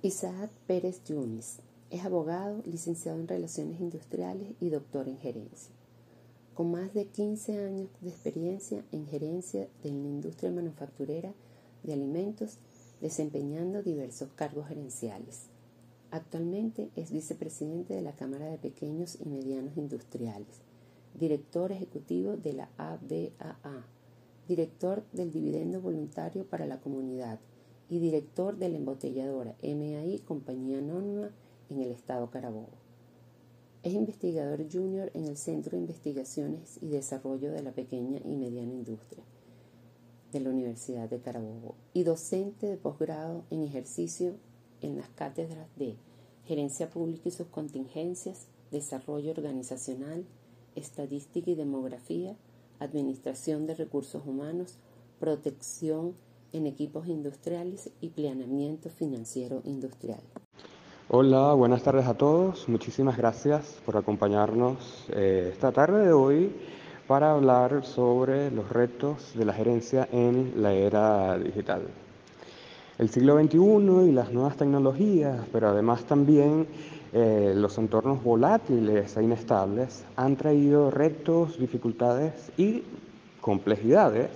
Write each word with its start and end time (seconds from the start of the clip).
Isaac 0.00 0.52
Pérez 0.68 1.02
Yunis 1.06 1.58
es 1.90 2.04
abogado, 2.04 2.62
licenciado 2.64 3.18
en 3.18 3.26
Relaciones 3.26 3.80
Industriales 3.80 4.54
y 4.60 4.68
doctor 4.68 5.08
en 5.08 5.18
Gerencia. 5.18 5.74
Con 6.54 6.70
más 6.70 6.94
de 6.94 7.06
15 7.06 7.66
años 7.66 7.88
de 8.00 8.10
experiencia 8.10 8.84
en 8.92 9.08
gerencia 9.08 9.68
de 9.82 9.90
la 9.90 9.96
industria 9.96 10.52
manufacturera 10.52 11.34
de 11.82 11.92
alimentos, 11.92 12.58
desempeñando 13.00 13.82
diversos 13.82 14.28
cargos 14.36 14.68
gerenciales. 14.68 15.46
Actualmente 16.12 16.90
es 16.94 17.10
vicepresidente 17.10 17.94
de 17.94 18.02
la 18.02 18.12
Cámara 18.12 18.46
de 18.46 18.58
Pequeños 18.58 19.18
y 19.20 19.28
Medianos 19.28 19.76
Industriales, 19.76 20.60
director 21.18 21.72
ejecutivo 21.72 22.36
de 22.36 22.52
la 22.52 22.68
ABAA, 22.76 23.84
director 24.46 25.02
del 25.12 25.32
Dividendo 25.32 25.80
Voluntario 25.80 26.46
para 26.46 26.66
la 26.66 26.80
Comunidad 26.80 27.40
y 27.88 27.98
director 27.98 28.56
de 28.56 28.68
la 28.68 28.76
embotelladora 28.76 29.56
MAI 29.62 30.20
Compañía 30.26 30.78
Anónima 30.78 31.30
en 31.70 31.80
el 31.80 31.90
Estado 31.90 32.30
Carabobo. 32.30 32.68
Es 33.82 33.94
investigador 33.94 34.66
junior 34.70 35.10
en 35.14 35.26
el 35.26 35.36
Centro 35.36 35.72
de 35.72 35.82
Investigaciones 35.82 36.78
y 36.82 36.88
Desarrollo 36.88 37.52
de 37.52 37.62
la 37.62 37.72
Pequeña 37.72 38.20
y 38.24 38.36
Mediana 38.36 38.72
Industria 38.72 39.24
de 40.32 40.40
la 40.40 40.50
Universidad 40.50 41.08
de 41.08 41.20
Carabobo 41.20 41.74
y 41.94 42.02
docente 42.02 42.66
de 42.66 42.76
posgrado 42.76 43.44
en 43.50 43.62
ejercicio 43.62 44.34
en 44.82 44.96
las 44.96 45.08
cátedras 45.08 45.68
de 45.76 45.96
Gerencia 46.44 46.90
Pública 46.90 47.28
y 47.28 47.32
sus 47.32 47.46
contingencias, 47.48 48.46
Desarrollo 48.70 49.30
Organizacional, 49.30 50.26
Estadística 50.74 51.50
y 51.50 51.54
Demografía, 51.54 52.36
Administración 52.78 53.66
de 53.66 53.74
Recursos 53.74 54.26
Humanos, 54.26 54.78
Protección 55.18 56.14
en 56.52 56.66
Equipos 56.66 57.06
Industriales 57.06 57.90
y 58.00 58.10
Planeamiento 58.10 58.90
Financiero 58.90 59.60
Industrial. 59.64 60.20
Hola, 61.10 61.54
buenas 61.54 61.82
tardes 61.82 62.06
a 62.06 62.14
todos. 62.14 62.68
Muchísimas 62.68 63.16
gracias 63.16 63.80
por 63.86 63.96
acompañarnos 63.96 65.06
eh, 65.10 65.50
esta 65.52 65.72
tarde 65.72 66.06
de 66.06 66.12
hoy 66.12 66.52
para 67.06 67.32
hablar 67.32 67.84
sobre 67.84 68.50
los 68.50 68.68
retos 68.68 69.32
de 69.34 69.46
la 69.46 69.54
gerencia 69.54 70.06
en 70.12 70.52
la 70.62 70.74
era 70.74 71.38
digital. 71.38 71.82
El 72.98 73.08
siglo 73.08 73.40
XXI 73.40 74.08
y 74.08 74.12
las 74.12 74.32
nuevas 74.32 74.56
tecnologías, 74.56 75.46
pero 75.50 75.68
además 75.68 76.04
también 76.04 76.66
eh, 77.14 77.54
los 77.56 77.78
entornos 77.78 78.22
volátiles 78.22 79.16
e 79.16 79.22
inestables 79.22 80.04
han 80.16 80.36
traído 80.36 80.90
retos, 80.90 81.58
dificultades 81.58 82.52
y 82.58 82.82
complejidades 83.40 84.28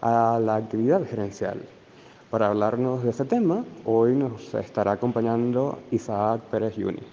a 0.00 0.40
la 0.42 0.56
actividad 0.56 1.02
gerencial. 1.08 1.60
Para 2.30 2.48
hablarnos 2.48 3.02
de 3.04 3.10
este 3.10 3.24
tema, 3.24 3.64
hoy 3.84 4.12
nos 4.12 4.52
estará 4.54 4.92
acompañando 4.92 5.78
Isaac 5.90 6.42
Pérez 6.50 6.76
Yunis. 6.76 7.04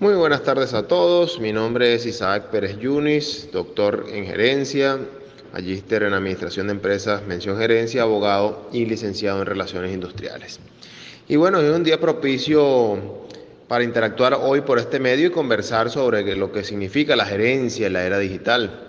Muy 0.00 0.14
buenas 0.14 0.42
tardes 0.42 0.74
a 0.74 0.86
todos, 0.86 1.40
mi 1.40 1.52
nombre 1.52 1.94
es 1.94 2.06
Isaac 2.06 2.50
Pérez 2.50 2.78
Yunis, 2.78 3.50
doctor 3.52 4.06
en 4.10 4.26
gerencia, 4.26 4.98
magíster 5.52 6.02
en 6.02 6.14
administración 6.14 6.66
de 6.66 6.74
empresas, 6.74 7.26
mención 7.26 7.58
gerencia, 7.58 8.02
abogado 8.02 8.68
y 8.72 8.84
licenciado 8.84 9.40
en 9.40 9.46
relaciones 9.46 9.92
industriales. 9.92 10.60
Y 11.28 11.36
bueno, 11.36 11.60
es 11.60 11.74
un 11.74 11.82
día 11.82 11.98
propicio 11.98 13.26
para 13.68 13.84
interactuar 13.84 14.34
hoy 14.34 14.60
por 14.60 14.78
este 14.78 15.00
medio 15.00 15.28
y 15.28 15.30
conversar 15.30 15.90
sobre 15.90 16.36
lo 16.36 16.52
que 16.52 16.62
significa 16.62 17.16
la 17.16 17.24
gerencia 17.24 17.86
en 17.86 17.94
la 17.94 18.04
era 18.04 18.18
digital. 18.18 18.85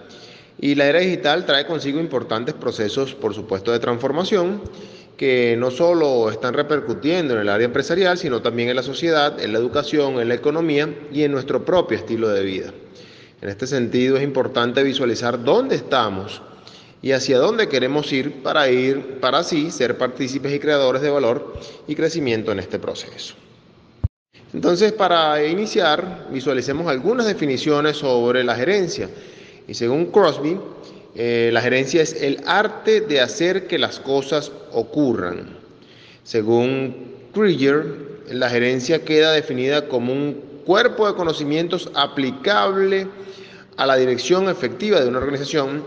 Y 0.60 0.76
la 0.76 0.86
era 0.88 1.00
digital 1.00 1.46
trae 1.46 1.68
consigo 1.68 2.00
importantes 2.00 2.56
procesos, 2.56 3.14
por 3.14 3.34
supuesto, 3.34 3.72
de 3.72 3.80
transformación 3.80 4.62
que 5.16 5.56
no 5.58 5.72
solo 5.72 6.30
están 6.30 6.54
repercutiendo 6.54 7.34
en 7.34 7.42
el 7.42 7.50
área 7.50 7.66
empresarial, 7.66 8.18
sino 8.18 8.42
también 8.42 8.70
en 8.70 8.76
la 8.76 8.84
sociedad, 8.84 9.40
en 9.42 9.52
la 9.52 9.60
educación, 9.60 10.20
en 10.20 10.30
la 10.30 10.36
economía 10.36 10.94
y 11.12 11.24
en 11.24 11.32
nuestro 11.32 11.66
propio 11.66 11.98
estilo 11.98 12.30
de 12.30 12.44
vida. 12.44 12.74
En 13.42 13.50
este 13.50 13.68
sentido 13.68 14.18
es 14.18 14.24
importante 14.24 14.84
visualizar 14.84 15.44
dónde 15.44 15.76
estamos 15.76 16.42
y 17.02 17.12
hacia 17.12 17.38
dónde 17.38 17.68
queremos 17.68 18.12
ir 18.12 18.42
para 18.42 18.70
ir 18.70 19.20
para 19.20 19.40
así 19.40 19.70
ser 19.72 19.98
partícipes 19.98 20.54
y 20.54 20.60
creadores 20.60 21.02
de 21.02 21.10
valor 21.10 21.54
y 21.88 21.96
crecimiento 21.96 22.52
en 22.52 22.60
este 22.60 22.80
proceso. 22.80 23.36
Entonces, 24.54 24.92
para 24.94 25.44
iniciar, 25.46 26.28
visualicemos 26.32 26.88
algunas 26.88 27.28
definiciones 27.28 27.98
sobre 27.98 28.44
la 28.44 28.56
gerencia 28.56 29.10
y 29.68 29.74
según 29.74 30.08
Crosby, 30.08 30.58
eh, 31.16 31.50
la 31.52 31.62
gerencia 31.62 32.02
es 32.02 32.22
el 32.22 32.42
arte 32.46 33.02
de 33.02 33.22
hacer 33.22 33.68
que 33.68 33.78
las 33.78 34.00
cosas 34.00 34.52
ocurran. 34.72 35.58
Según 36.24 37.16
Krieger, 37.34 37.86
la 38.30 38.50
gerencia 38.50 39.04
queda 39.04 39.32
definida 39.32 39.88
como 39.88 40.14
un 40.14 40.34
cuerpo 40.66 41.08
de 41.08 41.16
conocimientos 41.16 41.90
aplicable 41.96 43.08
a 43.78 43.86
la 43.86 43.96
dirección 43.96 44.50
efectiva 44.50 45.00
de 45.00 45.08
una 45.08 45.20
organización. 45.20 45.84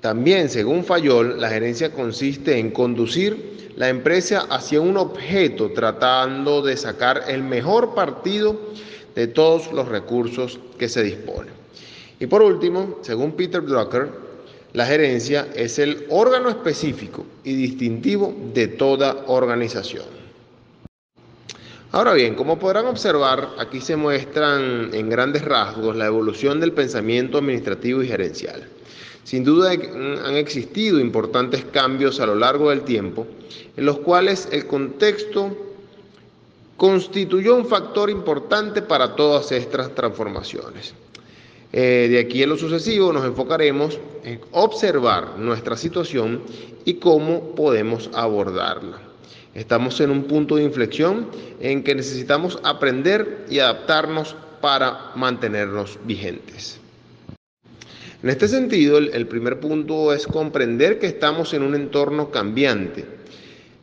También, 0.00 0.48
según 0.48 0.84
Fayol, 0.84 1.40
la 1.40 1.48
gerencia 1.48 1.92
consiste 1.92 2.58
en 2.58 2.70
conducir 2.70 3.72
la 3.76 3.88
empresa 3.88 4.46
hacia 4.50 4.80
un 4.80 4.96
objeto 4.96 5.72
tratando 5.72 6.62
de 6.62 6.76
sacar 6.76 7.24
el 7.28 7.42
mejor 7.42 7.94
partido 7.94 8.58
de 9.14 9.26
todos 9.26 9.72
los 9.72 9.88
recursos 9.88 10.58
que 10.78 10.88
se 10.88 11.02
disponen. 11.02 11.55
Y 12.18 12.26
por 12.26 12.42
último, 12.42 12.98
según 13.02 13.32
Peter 13.32 13.62
Drucker, 13.62 14.10
la 14.72 14.86
gerencia 14.86 15.48
es 15.54 15.78
el 15.78 16.06
órgano 16.10 16.48
específico 16.48 17.24
y 17.44 17.54
distintivo 17.54 18.34
de 18.52 18.68
toda 18.68 19.24
organización. 19.26 20.04
Ahora 21.92 22.12
bien, 22.14 22.34
como 22.34 22.58
podrán 22.58 22.86
observar, 22.86 23.50
aquí 23.58 23.80
se 23.80 23.96
muestran 23.96 24.92
en 24.92 25.08
grandes 25.08 25.44
rasgos 25.44 25.96
la 25.96 26.06
evolución 26.06 26.60
del 26.60 26.72
pensamiento 26.72 27.38
administrativo 27.38 28.02
y 28.02 28.08
gerencial. 28.08 28.68
Sin 29.24 29.44
duda 29.44 29.70
han 29.70 30.36
existido 30.36 31.00
importantes 31.00 31.64
cambios 31.72 32.20
a 32.20 32.26
lo 32.26 32.34
largo 32.34 32.70
del 32.70 32.82
tiempo, 32.82 33.26
en 33.76 33.84
los 33.84 33.98
cuales 34.00 34.48
el 34.52 34.66
contexto 34.66 35.56
constituyó 36.76 37.56
un 37.56 37.66
factor 37.66 38.10
importante 38.10 38.82
para 38.82 39.16
todas 39.16 39.50
estas 39.52 39.94
transformaciones. 39.94 40.94
Eh, 41.78 42.08
de 42.08 42.18
aquí 42.18 42.42
en 42.42 42.48
lo 42.48 42.56
sucesivo 42.56 43.12
nos 43.12 43.26
enfocaremos 43.26 44.00
en 44.24 44.40
observar 44.52 45.38
nuestra 45.38 45.76
situación 45.76 46.40
y 46.86 46.94
cómo 46.94 47.54
podemos 47.54 48.08
abordarla. 48.14 48.98
Estamos 49.52 50.00
en 50.00 50.10
un 50.10 50.24
punto 50.24 50.56
de 50.56 50.62
inflexión 50.62 51.28
en 51.60 51.84
que 51.84 51.94
necesitamos 51.94 52.58
aprender 52.62 53.44
y 53.50 53.58
adaptarnos 53.58 54.34
para 54.62 55.12
mantenernos 55.16 55.98
vigentes. 56.06 56.80
En 58.22 58.30
este 58.30 58.48
sentido, 58.48 58.96
el 58.96 59.26
primer 59.26 59.60
punto 59.60 60.14
es 60.14 60.26
comprender 60.26 60.98
que 60.98 61.08
estamos 61.08 61.52
en 61.52 61.62
un 61.62 61.74
entorno 61.74 62.30
cambiante, 62.30 63.04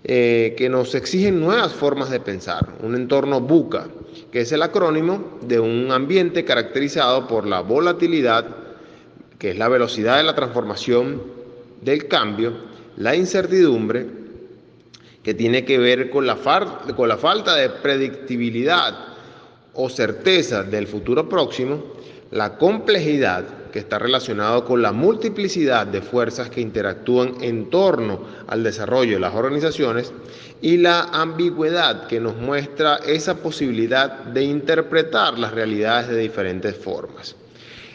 eh, 0.05 0.53
que 0.57 0.67
nos 0.67 0.95
exigen 0.95 1.39
nuevas 1.39 1.73
formas 1.73 2.09
de 2.09 2.19
pensar, 2.19 2.67
un 2.81 2.93
entorno 2.95 3.39
buca, 3.39 3.87
que 4.31 4.41
es 4.41 4.51
el 4.51 4.61
acrónimo 4.61 5.39
de 5.41 5.61
un 5.61 5.91
ambiente 5.91 6.43
caracterizado 6.43 7.25
por 7.25 7.47
la 7.47 7.61
volatilidad, 7.61 8.45
que 9.39 9.51
es 9.51 9.57
la 9.57 9.69
velocidad 9.69 10.17
de 10.17 10.23
la 10.23 10.35
transformación 10.35 11.21
del 11.81 12.09
cambio, 12.09 12.53
la 12.97 13.15
incertidumbre, 13.15 14.07
que 15.23 15.33
tiene 15.33 15.63
que 15.63 15.77
ver 15.77 16.09
con 16.09 16.27
la, 16.27 16.37
con 16.97 17.07
la 17.07 17.17
falta 17.17 17.55
de 17.55 17.69
predictibilidad 17.69 18.93
o 19.73 19.89
certeza 19.89 20.63
del 20.63 20.85
futuro 20.85 21.29
próximo, 21.29 21.81
la 22.31 22.57
complejidad, 22.57 23.45
que 23.73 23.79
está 23.79 23.97
relacionado 23.97 24.63
con 24.65 24.83
la 24.83 24.91
multiplicidad 24.91 25.87
de 25.87 26.03
fuerzas 26.03 26.51
que 26.51 26.61
interactúan 26.61 27.37
en 27.41 27.71
torno 27.71 28.21
al 28.45 28.63
desarrollo 28.63 29.15
de 29.15 29.19
las 29.19 29.33
organizaciones 29.33 30.13
y 30.61 30.77
la 30.77 31.01
ambigüedad 31.05 32.05
que 32.05 32.19
nos 32.19 32.37
muestra 32.37 32.97
esa 32.97 33.37
posibilidad 33.37 34.25
de 34.25 34.43
interpretar 34.43 35.39
las 35.39 35.53
realidades 35.53 36.09
de 36.09 36.19
diferentes 36.19 36.77
formas. 36.77 37.35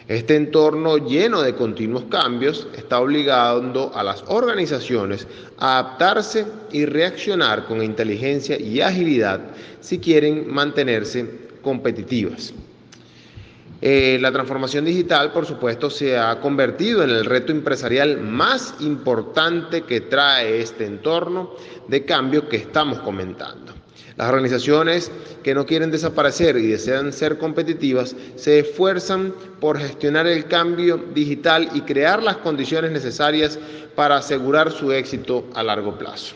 Este 0.09 0.35
entorno 0.35 0.97
lleno 0.97 1.41
de 1.41 1.55
continuos 1.55 2.03
cambios 2.09 2.67
está 2.75 2.99
obligando 2.99 3.93
a 3.95 4.03
las 4.03 4.25
organizaciones 4.27 5.27
a 5.59 5.79
adaptarse 5.79 6.45
y 6.73 6.85
reaccionar 6.85 7.65
con 7.65 7.81
inteligencia 7.81 8.59
y 8.59 8.81
agilidad 8.81 9.39
si 9.79 9.99
quieren 9.99 10.51
mantenerse 10.51 11.47
competitivas. 11.61 12.53
Eh, 13.81 14.17
la 14.19 14.31
transformación 14.31 14.83
digital, 14.83 15.31
por 15.31 15.45
supuesto, 15.45 15.89
se 15.89 16.17
ha 16.17 16.39
convertido 16.41 17.03
en 17.03 17.11
el 17.11 17.23
reto 17.23 17.53
empresarial 17.53 18.19
más 18.19 18.75
importante 18.81 19.83
que 19.83 20.01
trae 20.01 20.61
este 20.61 20.85
entorno 20.85 21.51
de 21.87 22.03
cambio 22.03 22.49
que 22.49 22.57
estamos 22.57 22.99
comentando. 22.99 23.73
Las 24.17 24.27
organizaciones 24.27 25.09
que 25.43 25.55
no 25.55 25.65
quieren 25.65 25.91
desaparecer 25.91 26.57
y 26.57 26.67
desean 26.67 27.13
ser 27.13 27.37
competitivas 27.37 28.17
se 28.35 28.59
esfuerzan 28.59 29.33
por 29.61 29.79
gestionar 29.79 30.27
el 30.27 30.45
cambio 30.45 30.97
digital 31.13 31.69
y 31.73 31.81
crear 31.81 32.21
las 32.21 32.35
condiciones 32.37 32.91
necesarias 32.91 33.57
para 33.95 34.17
asegurar 34.17 34.73
su 34.73 34.91
éxito 34.91 35.45
a 35.53 35.63
largo 35.63 35.97
plazo. 35.97 36.35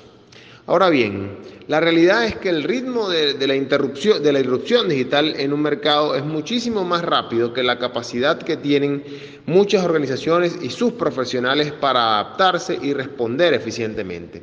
Ahora 0.65 0.89
bien, 0.89 1.39
la 1.68 1.81
realidad 1.81 2.25
es 2.25 2.38
que 2.38 2.48
el 2.48 2.63
ritmo 2.63 3.10
de, 3.10 3.36
la 3.45 3.56
interrupción, 3.56 4.24
de 4.24 4.31
la 4.31 4.39
irrupción 4.39 4.88
digital 4.88 5.36
en 5.38 5.51
un 5.51 5.62
mercado 5.62 6.15
es 6.15 6.24
muchísimo 6.24 6.86
más 6.86 7.04
rápido 7.04 7.54
que 7.54 7.63
la 7.63 7.80
capacidad 7.80 8.38
que 8.38 8.56
tienen 8.56 9.04
muchas 9.45 9.83
organizaciones 9.83 10.57
y 10.62 10.69
sus 10.69 10.94
profesionales 10.94 11.74
para 11.74 12.19
adaptarse 12.19 12.80
y 12.81 12.94
responder 12.94 13.54
eficientemente. 13.54 14.42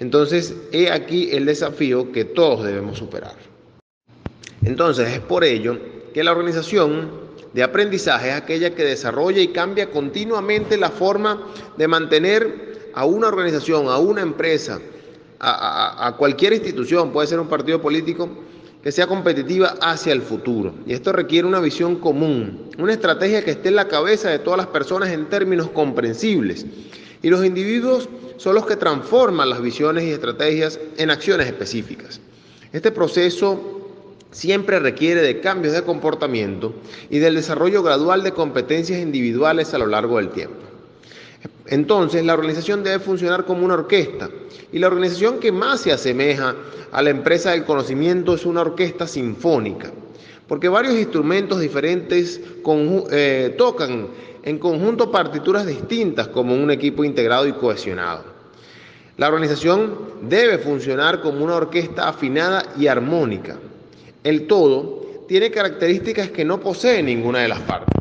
Entonces, 0.00 0.56
he 0.72 0.90
aquí 0.90 1.30
el 1.30 1.46
desafío 1.46 2.10
que 2.10 2.24
todos 2.24 2.64
debemos 2.64 2.98
superar. 2.98 3.36
Entonces, 4.64 5.08
es 5.08 5.20
por 5.20 5.44
ello 5.44 5.78
que 6.12 6.24
la 6.24 6.32
organización 6.32 7.10
de 7.52 7.62
aprendizaje 7.62 8.30
es 8.30 8.34
aquella 8.34 8.74
que 8.74 8.84
desarrolla 8.84 9.40
y 9.40 9.48
cambia 9.48 9.90
continuamente 9.90 10.76
la 10.76 10.90
forma 10.90 11.46
de 11.76 11.86
mantener 11.86 12.90
a 12.92 13.04
una 13.04 13.28
organización, 13.28 13.86
a 13.86 13.98
una 13.98 14.20
empresa, 14.20 14.80
a, 15.40 16.14
cualquier 16.18 16.52
institución, 16.52 17.12
puede 17.12 17.28
ser 17.28 17.40
un 17.40 17.48
partido 17.48 17.80
político, 17.80 18.28
que 18.82 18.92
sea 18.92 19.06
competitiva 19.06 19.74
hacia 19.80 20.12
el 20.12 20.22
futuro. 20.22 20.74
Y 20.86 20.92
esto 20.92 21.12
requiere 21.12 21.46
una 21.46 21.60
visión 21.60 21.96
común, 21.96 22.70
una 22.78 22.92
estrategia 22.92 23.44
que 23.44 23.50
esté 23.50 23.68
en 23.68 23.76
la 23.76 23.88
cabeza 23.88 24.30
de 24.30 24.38
todas 24.38 24.58
las 24.58 24.68
personas 24.68 25.10
en 25.10 25.28
términos 25.28 25.68
comprensibles. 25.70 26.66
Y 27.22 27.28
los 27.28 27.44
individuos 27.44 28.08
son 28.38 28.54
los 28.54 28.64
que 28.64 28.76
transforman 28.76 29.50
las 29.50 29.60
visiones 29.60 30.04
y 30.04 30.10
estrategias 30.10 30.80
en 30.96 31.10
acciones 31.10 31.46
específicas. 31.46 32.20
Este 32.72 32.90
proceso 32.90 33.80
siempre 34.30 34.78
requiere 34.78 35.20
de 35.20 35.40
cambios 35.40 35.74
de 35.74 35.82
comportamiento 35.82 36.74
y 37.10 37.18
del 37.18 37.34
desarrollo 37.34 37.82
gradual 37.82 38.22
de 38.22 38.32
competencias 38.32 39.00
individuales 39.00 39.74
a 39.74 39.78
lo 39.78 39.86
largo 39.86 40.16
del 40.16 40.30
tiempo. 40.30 40.69
Entonces, 41.66 42.24
la 42.24 42.34
organización 42.34 42.82
debe 42.82 42.98
funcionar 42.98 43.44
como 43.44 43.64
una 43.64 43.74
orquesta 43.74 44.28
y 44.72 44.78
la 44.78 44.88
organización 44.88 45.38
que 45.38 45.52
más 45.52 45.80
se 45.80 45.92
asemeja 45.92 46.54
a 46.92 47.02
la 47.02 47.10
empresa 47.10 47.52
del 47.52 47.64
conocimiento 47.64 48.34
es 48.34 48.44
una 48.44 48.62
orquesta 48.62 49.06
sinfónica, 49.06 49.90
porque 50.48 50.68
varios 50.68 50.94
instrumentos 50.94 51.60
diferentes 51.60 52.40
eh, 53.10 53.54
tocan 53.56 54.08
en 54.42 54.58
conjunto 54.58 55.10
partituras 55.10 55.66
distintas 55.66 56.28
como 56.28 56.54
un 56.54 56.70
equipo 56.70 57.04
integrado 57.04 57.46
y 57.46 57.52
cohesionado. 57.52 58.24
La 59.16 59.28
organización 59.28 59.96
debe 60.22 60.58
funcionar 60.58 61.20
como 61.20 61.44
una 61.44 61.56
orquesta 61.56 62.08
afinada 62.08 62.64
y 62.78 62.86
armónica. 62.86 63.58
El 64.24 64.46
todo 64.46 65.24
tiene 65.28 65.50
características 65.50 66.30
que 66.30 66.44
no 66.44 66.58
posee 66.58 67.02
ninguna 67.02 67.40
de 67.40 67.48
las 67.48 67.60
partes. 67.60 67.99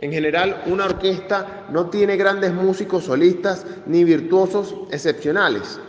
En 0.00 0.12
general, 0.12 0.62
una 0.66 0.84
orquesta 0.84 1.66
no 1.70 1.86
tiene 1.86 2.16
grandes 2.16 2.54
músicos 2.54 3.04
solistas 3.04 3.66
ni 3.86 4.04
virtuosos 4.04 4.74
excepcionales, 4.92 5.80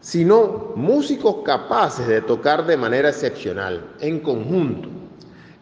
sino 0.00 0.72
músicos 0.74 1.36
capaces 1.44 2.08
de 2.08 2.20
tocar 2.22 2.66
de 2.66 2.76
manera 2.76 3.10
excepcional, 3.10 3.92
en 4.00 4.18
conjunto. 4.18 4.88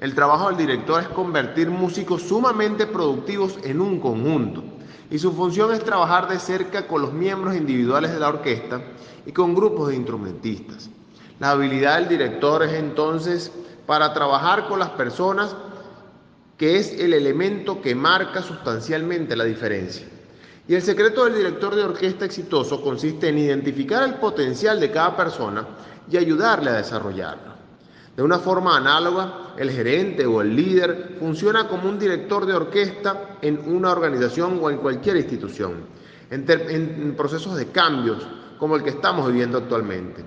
El 0.00 0.14
trabajo 0.14 0.48
del 0.48 0.56
director 0.56 1.02
es 1.02 1.08
convertir 1.08 1.68
músicos 1.68 2.22
sumamente 2.22 2.86
productivos 2.86 3.58
en 3.62 3.78
un 3.80 4.00
conjunto, 4.00 4.64
y 5.10 5.18
su 5.18 5.30
función 5.32 5.74
es 5.74 5.84
trabajar 5.84 6.28
de 6.28 6.38
cerca 6.38 6.86
con 6.86 7.02
los 7.02 7.12
miembros 7.12 7.54
individuales 7.54 8.10
de 8.10 8.20
la 8.20 8.28
orquesta 8.28 8.80
y 9.26 9.32
con 9.32 9.54
grupos 9.54 9.88
de 9.88 9.96
instrumentistas. 9.96 10.88
La 11.40 11.50
habilidad 11.50 11.96
del 11.98 12.08
director 12.08 12.62
es 12.62 12.72
entonces 12.72 13.52
para 13.86 14.14
trabajar 14.14 14.66
con 14.66 14.78
las 14.78 14.90
personas 14.90 15.54
que 16.56 16.78
es 16.78 16.98
el 17.00 17.12
elemento 17.12 17.80
que 17.80 17.94
marca 17.94 18.42
sustancialmente 18.42 19.36
la 19.36 19.44
diferencia. 19.44 20.06
Y 20.66 20.74
el 20.74 20.82
secreto 20.82 21.24
del 21.24 21.34
director 21.34 21.74
de 21.74 21.82
orquesta 21.84 22.24
exitoso 22.24 22.82
consiste 22.82 23.28
en 23.28 23.38
identificar 23.38 24.02
el 24.02 24.14
potencial 24.14 24.80
de 24.80 24.90
cada 24.90 25.16
persona 25.16 25.66
y 26.10 26.16
ayudarle 26.16 26.70
a 26.70 26.74
desarrollarlo. 26.74 27.54
De 28.16 28.22
una 28.22 28.38
forma 28.38 28.76
análoga, 28.76 29.54
el 29.58 29.70
gerente 29.70 30.24
o 30.24 30.40
el 30.40 30.54
líder 30.54 31.16
funciona 31.18 31.68
como 31.68 31.88
un 31.88 31.98
director 31.98 32.46
de 32.46 32.54
orquesta 32.54 33.36
en 33.42 33.60
una 33.66 33.90
organización 33.90 34.58
o 34.62 34.70
en 34.70 34.78
cualquier 34.78 35.16
institución, 35.16 35.84
en, 36.30 36.44
en 36.48 37.14
procesos 37.16 37.56
de 37.56 37.66
cambios 37.66 38.26
como 38.58 38.76
el 38.76 38.82
que 38.84 38.90
estamos 38.90 39.26
viviendo 39.26 39.58
actualmente. 39.58 40.24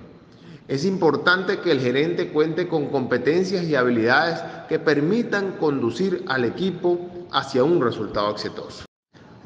Es 0.68 0.84
importante 0.84 1.60
que 1.60 1.72
el 1.72 1.80
gerente 1.80 2.28
cuente 2.28 2.68
con 2.68 2.88
competencias 2.88 3.64
y 3.64 3.74
habilidades 3.74 4.38
que 4.68 4.78
permitan 4.78 5.52
conducir 5.52 6.22
al 6.28 6.44
equipo 6.44 7.00
hacia 7.32 7.64
un 7.64 7.82
resultado 7.82 8.30
exitoso. 8.30 8.84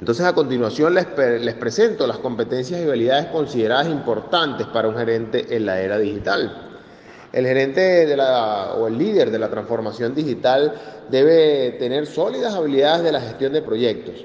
Entonces 0.00 0.26
a 0.26 0.34
continuación 0.34 0.94
les, 0.94 1.06
presento 1.54 2.08
las 2.08 2.18
competencias 2.18 2.80
y 2.80 2.88
habilidades 2.88 3.26
consideradas 3.26 3.86
importantes 3.86 4.66
para 4.66 4.88
un 4.88 4.96
gerente 4.96 5.54
en 5.54 5.64
la 5.64 5.80
era 5.80 5.96
digital. 5.96 6.80
El 7.32 7.46
gerente 7.46 8.16
o 8.76 8.88
el 8.88 8.98
líder 8.98 9.30
de 9.30 9.38
la 9.38 9.48
transformación 9.48 10.16
digital 10.16 10.74
debe 11.08 11.76
tener 11.78 12.06
sólidas 12.06 12.52
habilidades 12.52 13.04
de 13.04 13.12
la 13.12 13.20
gestión 13.20 13.52
de 13.52 13.62
proyectos, 13.62 14.24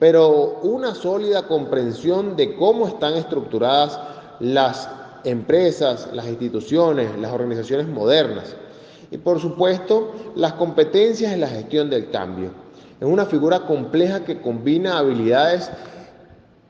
pero 0.00 0.58
una 0.64 0.92
sólida 0.96 1.46
comprensión 1.46 2.34
de 2.34 2.56
cómo 2.56 2.88
están 2.88 3.14
estructuradas 3.14 4.00
las 4.40 4.88
empresas, 5.24 6.08
las 6.12 6.26
instituciones, 6.26 7.16
las 7.18 7.32
organizaciones 7.32 7.88
modernas. 7.88 8.56
Y 9.10 9.18
por 9.18 9.40
supuesto, 9.40 10.12
las 10.36 10.54
competencias 10.54 11.32
en 11.32 11.40
la 11.40 11.48
gestión 11.48 11.90
del 11.90 12.10
cambio. 12.10 12.50
Es 13.00 13.06
una 13.06 13.26
figura 13.26 13.66
compleja 13.66 14.24
que 14.24 14.40
combina 14.40 14.98
habilidades 14.98 15.70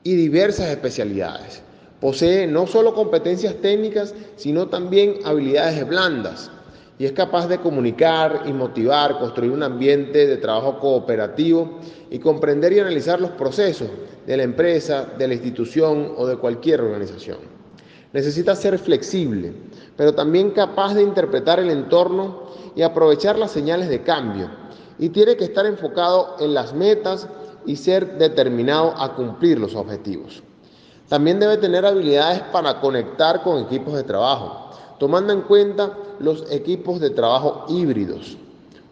y 0.03 0.15
diversas 0.15 0.69
especialidades. 0.69 1.61
Posee 2.01 2.47
no 2.47 2.67
solo 2.67 2.93
competencias 2.93 3.55
técnicas, 3.61 4.13
sino 4.35 4.67
también 4.67 5.19
habilidades 5.23 5.87
blandas. 5.87 6.51
Y 6.99 7.05
es 7.05 7.13
capaz 7.13 7.47
de 7.47 7.59
comunicar 7.59 8.43
y 8.45 8.51
motivar, 8.51 9.19
construir 9.19 9.51
un 9.51 9.63
ambiente 9.63 10.27
de 10.27 10.37
trabajo 10.37 10.79
cooperativo 10.79 11.79
y 12.11 12.19
comprender 12.19 12.73
y 12.73 12.79
analizar 12.79 13.21
los 13.21 13.31
procesos 13.31 13.89
de 14.27 14.37
la 14.37 14.43
empresa, 14.43 15.07
de 15.17 15.27
la 15.27 15.33
institución 15.33 16.13
o 16.17 16.27
de 16.27 16.37
cualquier 16.37 16.81
organización. 16.81 17.62
Necesita 18.13 18.55
ser 18.55 18.77
flexible, 18.77 19.53
pero 19.97 20.13
también 20.13 20.51
capaz 20.51 20.93
de 20.93 21.01
interpretar 21.01 21.59
el 21.59 21.71
entorno 21.71 22.43
y 22.75 22.83
aprovechar 22.83 23.39
las 23.39 23.49
señales 23.49 23.89
de 23.89 24.03
cambio. 24.03 24.49
Y 24.99 25.09
tiene 25.09 25.35
que 25.35 25.45
estar 25.45 25.65
enfocado 25.65 26.35
en 26.39 26.53
las 26.53 26.73
metas 26.73 27.27
y 27.65 27.75
ser 27.75 28.19
determinado 28.19 28.93
a 28.97 29.15
cumplir 29.15 29.59
los 29.59 29.75
objetivos. 29.75 30.43
También 31.09 31.39
debe 31.39 31.57
tener 31.57 31.85
habilidades 31.85 32.41
para 32.51 32.79
conectar 32.79 33.41
con 33.41 33.63
equipos 33.63 33.95
de 33.95 34.03
trabajo, 34.03 34.69
tomando 34.99 35.33
en 35.33 35.41
cuenta 35.41 35.97
los 36.19 36.45
equipos 36.51 36.99
de 36.99 37.09
trabajo 37.09 37.65
híbridos. 37.67 38.37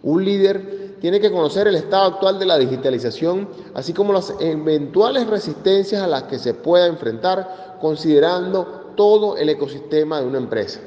Un 0.02 0.26
líder 0.26 0.98
tiene 1.00 1.20
que 1.20 1.32
conocer 1.32 1.68
el 1.68 1.76
estado 1.76 2.16
actual 2.16 2.40
de 2.40 2.46
la 2.48 2.58
digitalización, 2.58 3.48
así 3.76 3.94
como 3.94 4.14
las 4.14 4.34
eventuales 4.40 5.28
resistencias 5.28 6.02
a 6.02 6.08
las 6.08 6.24
que 6.24 6.40
se 6.40 6.56
pueda 6.56 6.88
enfrentar, 6.88 7.78
considerando 7.80 8.81
todo 8.96 9.38
el 9.38 9.50
ecosistema 9.50 10.22
de 10.22 10.28
una 10.28 10.38
empresa 10.38 10.80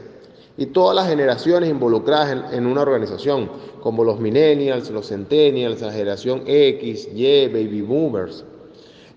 y 0.57 0.67
todas 0.67 0.95
las 0.95 1.09
generaciones 1.09 1.69
involucradas 1.69 2.53
en, 2.53 2.67
una 2.67 2.83
organización, 2.83 3.51
como 3.81 4.05
los 4.05 4.21
millennials, 4.21 4.91
los 4.91 5.09
centennials, 5.09 5.81
la 5.81 5.93
generación 5.93 6.43
X, 6.47 7.09
Y, 7.13 7.49
baby 7.49 7.83
boomers. 7.83 8.45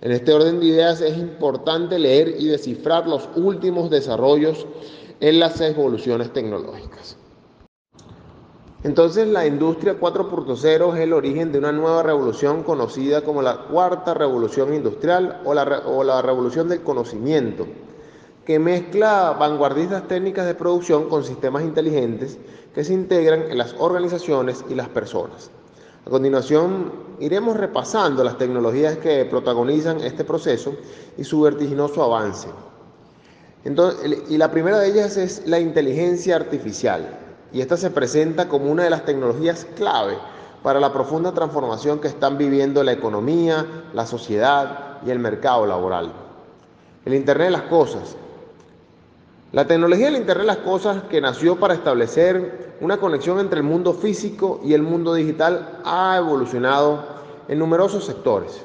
En 0.01 0.11
este 0.11 0.33
orden 0.33 0.59
de 0.59 0.67
ideas 0.67 1.01
es 1.01 1.17
importante 1.17 1.99
leer 1.99 2.35
y 2.39 2.47
descifrar 2.47 3.07
los 3.07 3.29
últimos 3.35 3.89
desarrollos 3.89 4.65
en 5.19 5.39
las 5.39 5.59
evoluciones 5.61 6.31
tecnológicas. 6.33 7.17
Entonces 8.83 9.27
la 9.27 9.45
industria 9.45 9.99
4.0 9.99 10.95
es 10.95 10.99
el 11.01 11.13
origen 11.13 11.51
de 11.51 11.57
una 11.57 11.71
nueva 11.71 12.03
revolución 12.03 12.63
conocida 12.63 13.21
como 13.21 13.41
la 13.41 13.65
cuarta 13.65 14.13
revolución 14.13 14.73
industrial 14.73 15.41
o 15.45 15.53
la, 15.53 16.21
revolución 16.21 16.69
del 16.69 16.81
conocimiento 16.81 17.67
que 18.47 18.59
mezcla 18.59 19.35
vanguardistas 19.37 20.07
técnicas 20.07 20.45
de 20.45 20.55
producción 20.55 21.09
con 21.09 21.25
sistemas 21.25 21.63
inteligentes 21.63 22.37
que 22.73 22.85
se 22.85 22.93
integran 22.93 23.41
en 23.51 23.57
las 23.57 23.75
organizaciones 23.77 24.63
y 24.69 24.75
las 24.75 24.87
personas. 24.87 25.51
A 26.05 26.09
continuación, 26.09 26.93
iremos 27.19 27.57
repasando 27.57 28.23
las 28.23 28.37
tecnologías 28.37 28.99
que 28.99 29.25
protagonizan 29.25 29.99
este 29.99 30.23
proceso 30.23 30.75
y 31.17 31.25
su 31.25 31.41
vertiginoso 31.41 32.01
avance. 32.01 32.47
y 34.29 34.37
la 34.37 34.49
primera 34.49 34.79
de 34.79 34.91
ellas 34.91 35.17
es 35.17 35.45
la 35.45 35.59
inteligencia 35.59 36.37
artificial, 36.37 37.19
y 37.51 37.59
esta 37.59 37.75
se 37.75 37.89
presenta 37.89 38.47
como 38.47 38.71
una 38.71 38.85
de 38.85 38.89
las 38.89 39.03
tecnologías 39.03 39.67
clave 39.75 40.17
para 40.63 40.79
la 40.79 40.93
profunda 40.93 41.33
transformación 41.33 41.99
que 41.99 42.07
están 42.07 42.37
viviendo 42.37 42.81
la 42.81 42.93
economía, 42.93 43.65
la 43.93 44.05
sociedad 44.05 44.99
y 45.05 45.09
el 45.09 45.19
mercado 45.19 45.65
laboral. 45.65 46.13
El 47.03 47.13
Internet 47.13 47.47
de 47.47 47.51
las 47.51 47.63
Cosas 47.63 48.15
la 49.53 49.65
tecnología 49.65 50.07
del 50.07 50.17
Internet 50.17 50.41
de 50.41 50.47
las 50.47 50.57
Cosas, 50.57 51.03
que 51.03 51.21
nació 51.21 51.55
para 51.57 51.73
establecer 51.73 52.75
una 52.81 52.97
conexión 52.97 53.39
entre 53.39 53.59
el 53.59 53.63
mundo 53.65 53.93
físico 53.93 54.59
y 54.63 54.73
el 54.73 54.81
mundo 54.81 55.13
digital, 55.13 55.79
ha 55.85 56.17
evolucionado 56.17 57.05
en 57.47 57.59
numerosos 57.59 58.03
sectores 58.05 58.61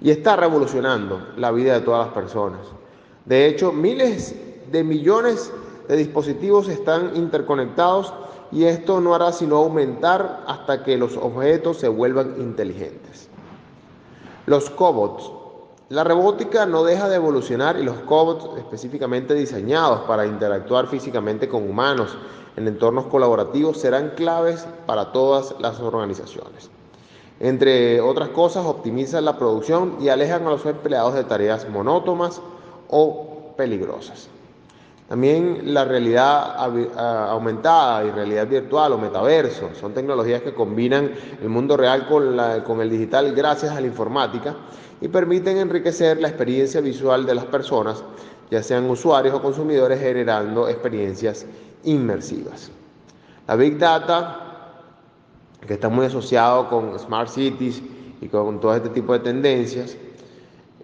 y 0.00 0.10
está 0.10 0.36
revolucionando 0.36 1.26
la 1.36 1.50
vida 1.50 1.74
de 1.74 1.80
todas 1.80 2.06
las 2.06 2.14
personas. 2.14 2.60
De 3.24 3.46
hecho, 3.46 3.72
miles 3.72 4.34
de 4.70 4.84
millones 4.84 5.52
de 5.88 5.96
dispositivos 5.96 6.68
están 6.68 7.16
interconectados 7.16 8.12
y 8.52 8.64
esto 8.64 9.00
no 9.00 9.14
hará 9.14 9.32
sino 9.32 9.56
aumentar 9.56 10.44
hasta 10.46 10.84
que 10.84 10.96
los 10.96 11.16
objetos 11.16 11.78
se 11.78 11.88
vuelvan 11.88 12.34
inteligentes. 12.38 13.28
Los 14.46 14.70
cobots. 14.70 15.41
La 15.92 16.04
robótica 16.04 16.64
no 16.64 16.84
deja 16.84 17.06
de 17.10 17.16
evolucionar 17.16 17.76
y 17.76 17.82
los 17.82 17.98
cobots 18.06 18.56
específicamente 18.56 19.34
diseñados 19.34 20.00
para 20.04 20.24
interactuar 20.24 20.86
físicamente 20.86 21.50
con 21.50 21.68
humanos 21.68 22.16
en 22.56 22.66
entornos 22.66 23.04
colaborativos 23.08 23.76
serán 23.76 24.12
claves 24.16 24.66
para 24.86 25.12
todas 25.12 25.54
las 25.60 25.80
organizaciones. 25.80 26.70
Entre 27.40 28.00
otras 28.00 28.30
cosas, 28.30 28.64
optimizan 28.64 29.26
la 29.26 29.36
producción 29.36 29.98
y 30.00 30.08
alejan 30.08 30.46
a 30.46 30.52
los 30.52 30.64
empleados 30.64 31.12
de 31.12 31.24
tareas 31.24 31.68
monótonas 31.68 32.40
o 32.88 33.52
peligrosas. 33.58 34.30
También 35.12 35.74
la 35.74 35.84
realidad 35.84 36.56
aumentada 37.28 38.02
y 38.02 38.10
realidad 38.12 38.48
virtual 38.48 38.94
o 38.94 38.98
metaverso 38.98 39.68
son 39.78 39.92
tecnologías 39.92 40.40
que 40.40 40.54
combinan 40.54 41.10
el 41.42 41.50
mundo 41.50 41.76
real 41.76 42.06
con, 42.06 42.34
con, 42.64 42.80
el 42.80 42.88
digital 42.88 43.34
gracias 43.34 43.76
a 43.76 43.80
la 43.82 43.86
informática 43.86 44.54
y 45.02 45.08
permiten 45.08 45.58
enriquecer 45.58 46.18
la 46.18 46.28
experiencia 46.28 46.80
visual 46.80 47.26
de 47.26 47.34
las 47.34 47.44
personas, 47.44 48.02
ya 48.50 48.62
sean 48.62 48.88
usuarios 48.88 49.34
o 49.34 49.42
consumidores, 49.42 50.00
generando 50.00 50.66
experiencias 50.66 51.44
inmersivas. 51.84 52.70
La 53.46 53.56
Big 53.56 53.76
Data, 53.76 54.78
que 55.66 55.74
está 55.74 55.90
muy 55.90 56.06
asociado 56.06 56.70
con 56.70 56.98
Smart 56.98 57.28
Cities 57.28 57.82
y 58.22 58.28
con 58.28 58.60
todo 58.60 58.74
este 58.74 58.88
tipo 58.88 59.12
de 59.12 59.18
tendencias, 59.18 59.94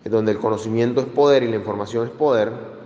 donde 0.04 0.32
el 0.32 0.38
conocimiento 0.38 1.00
es 1.00 1.06
poder 1.06 1.44
y 1.44 1.48
la 1.48 1.56
información 1.56 2.04
es 2.04 2.10
poder, 2.10 2.76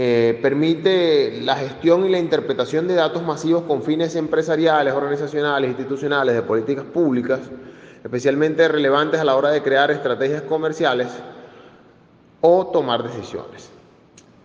eh, 0.00 0.38
permite 0.40 1.40
la 1.42 1.56
gestión 1.56 2.06
y 2.06 2.08
la 2.08 2.20
interpretación 2.20 2.86
de 2.86 2.94
datos 2.94 3.24
masivos 3.24 3.64
con 3.64 3.82
fines 3.82 4.14
empresariales, 4.14 4.94
organizacionales, 4.94 5.70
institucionales, 5.70 6.36
de 6.36 6.42
políticas 6.42 6.84
públicas, 6.84 7.40
especialmente 8.04 8.68
relevantes 8.68 9.18
a 9.18 9.24
la 9.24 9.34
hora 9.34 9.50
de 9.50 9.60
crear 9.60 9.90
estrategias 9.90 10.42
comerciales 10.42 11.08
o 12.40 12.68
tomar 12.68 13.02
decisiones. 13.02 13.70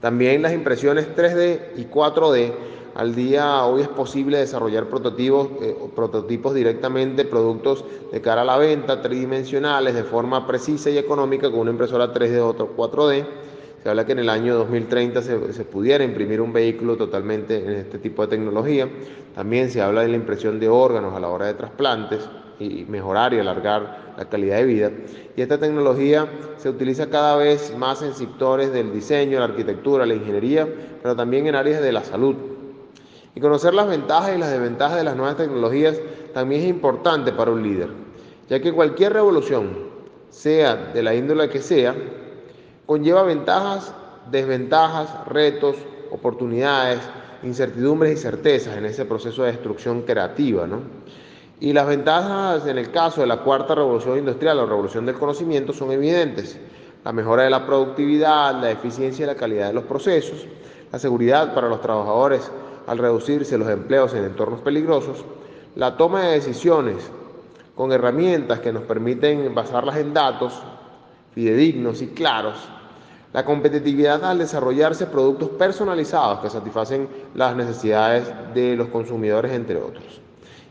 También 0.01 0.41
las 0.41 0.53
impresiones 0.53 1.15
3D 1.15 1.73
y 1.75 1.85
4D. 1.85 2.51
Al 2.95 3.13
día 3.13 3.63
hoy 3.65 3.83
es 3.83 3.89
posible 3.89 4.39
desarrollar 4.39 4.89
prototipos, 4.89 5.49
eh, 5.61 5.77
prototipos 5.95 6.55
directamente, 6.55 7.25
productos 7.25 7.85
de 8.11 8.21
cara 8.21 8.41
a 8.41 8.45
la 8.45 8.57
venta, 8.57 9.03
tridimensionales, 9.03 9.93
de 9.93 10.03
forma 10.03 10.47
precisa 10.47 10.89
y 10.89 10.97
económica 10.97 11.51
con 11.51 11.59
una 11.59 11.69
impresora 11.69 12.11
3D 12.11 12.39
o 12.39 12.55
4D 12.75 13.23
se 13.83 13.89
habla 13.89 14.05
que 14.05 14.13
en 14.13 14.19
el 14.19 14.29
año 14.29 14.55
2030 14.55 15.21
se, 15.21 15.65
pudiera 15.65 16.05
imprimir 16.05 16.39
un 16.39 16.53
vehículo 16.53 16.95
totalmente 16.95 17.57
en 17.57 17.71
este 17.71 17.99
tipo 17.99 18.21
de 18.21 18.29
tecnología. 18.29 18.87
También 19.35 19.69
se 19.69 19.81
habla 19.81 20.03
de 20.03 20.07
la 20.07 20.15
impresión 20.15 20.57
de 20.57 20.69
órganos 20.69 21.13
a 21.13 21.19
la 21.19 21.27
hora 21.27 21.47
de 21.47 21.55
trasplantes 21.55 22.21
y 22.59 22.85
mejorar 22.87 23.33
y 23.33 23.39
alargar 23.39 24.13
la 24.17 24.23
calidad 24.29 24.55
de 24.59 24.63
vida. 24.63 24.91
Y 25.35 25.41
esta 25.41 25.57
tecnología 25.57 26.29
se 26.55 26.69
utiliza 26.69 27.09
cada 27.09 27.35
vez 27.35 27.75
más 27.77 28.01
en 28.01 28.13
sectores 28.13 28.71
del 28.71 28.93
diseño, 28.93 29.39
la 29.39 29.45
arquitectura, 29.45 30.05
la 30.05 30.13
ingeniería, 30.13 30.65
pero 31.01 31.13
también 31.17 31.47
en 31.47 31.55
áreas 31.55 31.81
de 31.81 31.91
la 31.91 32.05
salud. 32.05 32.37
Y 33.35 33.41
conocer 33.41 33.73
las 33.73 33.89
ventajas 33.89 34.33
y 34.33 34.39
las 34.39 34.49
desventajas 34.49 34.95
de 34.95 35.03
las 35.03 35.17
nuevas 35.17 35.35
tecnologías 35.35 35.99
también 36.33 36.61
es 36.61 36.67
importante 36.69 37.33
para 37.33 37.51
un 37.51 37.61
líder, 37.61 37.89
ya 38.47 38.61
que 38.61 38.71
cualquier 38.71 39.11
revolución, 39.11 39.91
sea 40.29 40.75
de 40.75 41.03
la 41.03 41.13
índole 41.13 41.49
que 41.49 41.59
sea, 41.59 41.93
conlleva 42.85 43.23
ventajas, 43.23 43.93
desventajas, 44.29 45.27
retos, 45.27 45.75
oportunidades, 46.11 46.99
incertidumbres 47.43 48.13
y 48.13 48.21
certezas 48.21 48.77
en 48.77 48.85
ese 48.85 49.05
proceso 49.05 49.43
de 49.43 49.51
destrucción 49.51 50.03
creativa. 50.03 50.67
¿no? 50.67 50.81
Y 51.59 51.73
las 51.73 51.87
ventajas 51.87 52.65
en 52.67 52.77
el 52.77 52.91
caso 52.91 53.21
de 53.21 53.27
la 53.27 53.37
cuarta 53.37 53.75
revolución 53.75 54.17
industrial 54.17 54.59
o 54.59 54.65
revolución 54.65 55.05
del 55.05 55.15
conocimiento 55.15 55.73
son 55.73 55.91
evidentes. 55.91 56.59
La 57.03 57.11
mejora 57.11 57.43
de 57.43 57.49
la 57.49 57.65
productividad, 57.65 58.59
la 58.61 58.71
eficiencia 58.71 59.23
y 59.23 59.27
la 59.27 59.35
calidad 59.35 59.67
de 59.67 59.73
los 59.73 59.83
procesos, 59.83 60.45
la 60.91 60.99
seguridad 60.99 61.53
para 61.53 61.67
los 61.67 61.81
trabajadores 61.81 62.49
al 62.87 62.97
reducirse 62.97 63.57
los 63.57 63.69
empleos 63.69 64.13
en 64.13 64.25
entornos 64.25 64.61
peligrosos, 64.61 65.23
la 65.75 65.97
toma 65.97 66.23
de 66.23 66.33
decisiones 66.33 66.97
con 67.75 67.91
herramientas 67.91 68.59
que 68.59 68.71
nos 68.71 68.83
permiten 68.83 69.53
basarlas 69.55 69.97
en 69.97 70.13
datos, 70.13 70.53
fidedignos 71.33 72.01
y 72.01 72.07
claros, 72.07 72.55
la 73.33 73.43
competitividad 73.43 74.23
al 74.23 74.37
desarrollarse 74.37 75.07
productos 75.07 75.49
personalizados 75.49 76.39
que 76.39 76.49
satisfacen 76.49 77.07
las 77.33 77.55
necesidades 77.55 78.31
de 78.53 78.75
los 78.75 78.89
consumidores, 78.89 79.51
entre 79.51 79.77
otros. 79.77 80.21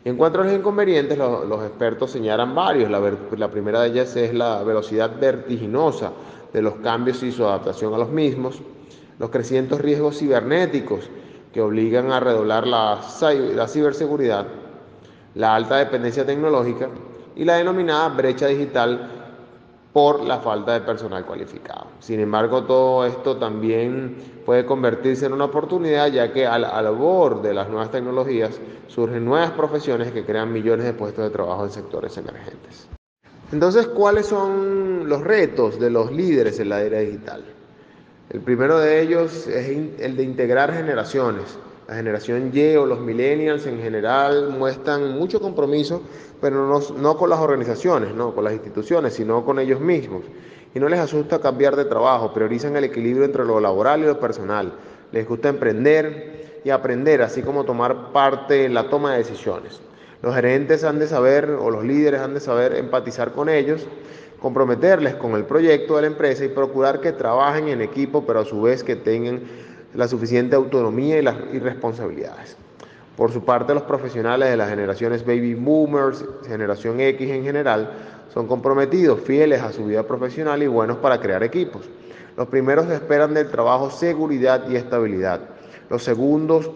En 0.04 0.16
cuanto 0.16 0.40
a 0.40 0.44
los 0.44 0.52
inconvenientes, 0.52 1.18
los, 1.18 1.64
expertos 1.64 2.10
señalan 2.10 2.54
varios. 2.54 2.90
La, 2.90 3.00
la, 3.36 3.50
primera 3.50 3.82
de 3.82 3.88
ellas 3.88 4.14
es 4.16 4.34
la 4.34 4.62
velocidad 4.62 5.12
vertiginosa 5.18 6.12
de 6.52 6.62
los 6.62 6.74
cambios 6.76 7.22
y 7.22 7.30
su 7.32 7.44
adaptación 7.44 7.94
a 7.94 7.98
los 7.98 8.10
mismos, 8.10 8.60
los 9.18 9.30
crecientes 9.30 9.80
riesgos 9.80 10.18
cibernéticos 10.18 11.08
que 11.52 11.60
obligan 11.60 12.10
a 12.10 12.20
redoblar 12.20 12.66
la, 12.66 13.00
la 13.54 13.68
ciberseguridad, 13.68 14.46
la 15.34 15.54
alta 15.54 15.76
dependencia 15.76 16.26
tecnológica 16.26 16.88
y 17.36 17.44
la 17.44 17.56
denominada 17.56 18.08
brecha 18.08 18.46
digital 18.46 19.21
por 19.92 20.24
la 20.24 20.38
falta 20.38 20.72
de 20.72 20.80
personal 20.80 21.26
cualificado. 21.26 21.86
Sin 22.00 22.18
embargo, 22.20 22.64
todo 22.64 23.04
esto 23.04 23.36
también 23.36 24.16
puede 24.46 24.64
convertirse 24.64 25.26
en 25.26 25.34
una 25.34 25.44
oportunidad, 25.46 26.10
ya 26.10 26.32
que 26.32 26.46
al, 26.46 26.62
labor 26.62 27.42
de 27.42 27.52
las 27.52 27.68
nuevas 27.68 27.90
tecnologías 27.90 28.58
surgen 28.88 29.24
nuevas 29.24 29.50
profesiones 29.50 30.12
que 30.12 30.24
crean 30.24 30.52
millones 30.52 30.86
de 30.86 30.94
puestos 30.94 31.24
de 31.24 31.30
trabajo 31.30 31.64
en 31.64 31.70
sectores 31.70 32.16
emergentes. 32.16 32.88
Entonces, 33.52 33.86
¿cuáles 33.86 34.26
son 34.26 35.08
los 35.08 35.20
retos 35.20 35.78
de 35.78 35.90
los 35.90 36.10
líderes 36.10 36.58
en 36.58 36.70
la 36.70 36.80
era 36.80 37.00
digital? 37.00 37.44
El 38.30 38.40
primero 38.40 38.78
de 38.78 39.02
ellos 39.02 39.46
es 39.46 40.00
el 40.00 40.16
de 40.16 40.22
integrar 40.22 40.72
generaciones 40.72 41.58
la 41.88 41.94
generación 41.94 42.50
Y 42.52 42.76
o 42.76 42.86
los 42.86 43.00
millennials 43.00 43.66
en 43.66 43.80
general 43.80 44.50
muestran 44.50 45.18
mucho 45.18 45.40
compromiso, 45.40 46.02
pero 46.40 46.66
no, 46.66 46.80
no, 46.96 47.16
con 47.16 47.30
las 47.30 47.40
organizaciones, 47.40 48.14
no 48.14 48.34
con 48.34 48.44
las 48.44 48.52
instituciones, 48.52 49.14
sino 49.14 49.44
con 49.44 49.58
ellos 49.58 49.80
mismos. 49.80 50.22
Y 50.74 50.80
no 50.80 50.88
les 50.88 51.00
asusta 51.00 51.40
cambiar 51.40 51.76
de 51.76 51.84
trabajo, 51.84 52.32
priorizan 52.32 52.76
el 52.76 52.84
equilibrio 52.84 53.24
entre 53.24 53.44
lo 53.44 53.60
laboral 53.60 54.00
y 54.00 54.06
lo 54.06 54.18
personal. 54.18 54.72
Les 55.10 55.28
gusta 55.28 55.48
emprender 55.48 56.60
y 56.64 56.70
aprender, 56.70 57.22
así 57.22 57.42
como 57.42 57.64
tomar 57.64 58.12
parte 58.12 58.64
en 58.64 58.74
la 58.74 58.88
toma 58.88 59.12
de 59.12 59.18
decisiones. 59.18 59.80
Los 60.22 60.34
gerentes 60.34 60.84
han 60.84 60.98
de 60.98 61.08
saber, 61.08 61.50
o 61.50 61.70
los 61.70 61.84
líderes 61.84 62.20
han 62.20 62.34
de 62.34 62.40
saber 62.40 62.74
empatizar 62.74 63.32
con 63.32 63.48
ellos, 63.48 63.86
comprometerles 64.40 65.16
con 65.16 65.34
el 65.34 65.44
proyecto 65.44 65.96
de 65.96 66.02
la 66.02 66.08
empresa 66.08 66.44
y 66.44 66.48
procurar 66.48 67.00
que 67.00 67.12
trabajen 67.12 67.68
en 67.68 67.82
equipo, 67.82 68.24
pero 68.24 68.40
a 68.40 68.44
su 68.44 68.62
vez 68.62 68.82
que 68.82 68.96
tengan 68.96 69.40
la 69.94 70.08
suficiente 70.08 70.56
autonomía 70.56 71.18
y 71.18 71.22
las 71.22 71.36
responsabilidades. 71.60 72.56
Por 73.16 73.30
su 73.30 73.44
parte, 73.44 73.74
los 73.74 73.82
profesionales 73.82 74.50
de 74.50 74.56
las 74.56 74.70
generaciones 74.70 75.24
baby 75.24 75.54
boomers, 75.54 76.24
generación 76.46 76.98
X 77.00 77.30
en 77.30 77.44
general, 77.44 77.90
son 78.32 78.46
comprometidos, 78.46 79.20
fieles 79.20 79.60
a 79.60 79.72
su 79.72 79.84
vida 79.84 80.02
profesional 80.04 80.62
y 80.62 80.66
buenos 80.66 80.96
para 80.96 81.20
crear 81.20 81.42
equipos. 81.42 81.82
Los 82.36 82.48
primeros 82.48 82.88
esperan 82.90 83.34
del 83.34 83.50
trabajo 83.50 83.90
seguridad 83.90 84.68
y 84.70 84.76
estabilidad. 84.76 85.40
Los 85.90 86.02
segundos 86.02 86.70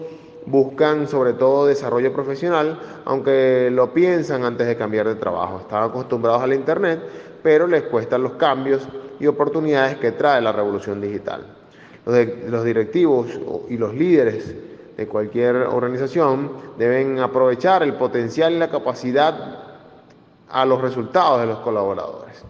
buscan 0.44 1.08
sobre 1.08 1.32
todo 1.32 1.66
desarrollo 1.66 2.12
profesional, 2.12 2.78
aunque 3.06 3.70
lo 3.72 3.94
piensan 3.94 4.44
antes 4.44 4.66
de 4.66 4.76
cambiar 4.76 5.08
de 5.08 5.14
trabajo. 5.14 5.60
Están 5.60 5.84
acostumbrados 5.84 6.42
al 6.42 6.52
Internet, 6.52 7.00
pero 7.42 7.66
les 7.66 7.84
cuestan 7.84 8.22
los 8.22 8.32
cambios 8.32 8.86
y 9.18 9.26
oportunidades 9.26 9.96
que 9.96 10.12
trae 10.12 10.42
la 10.42 10.52
revolución 10.52 11.00
digital. 11.00 11.55
Los, 12.06 12.64
directivos 12.64 13.26
y 13.68 13.76
los 13.76 13.92
líderes 13.92 14.54
de 14.96 15.06
cualquier 15.08 15.56
organización 15.56 16.52
deben 16.78 17.18
aprovechar 17.18 17.82
el 17.82 17.94
potencial 17.94 18.52
y 18.52 18.58
la 18.58 18.70
capacidad 18.70 19.64
a 20.48 20.64
los 20.64 20.80
resultados 20.80 21.40
de 21.40 21.46
los 21.46 21.58
colaboradores. 21.58 22.44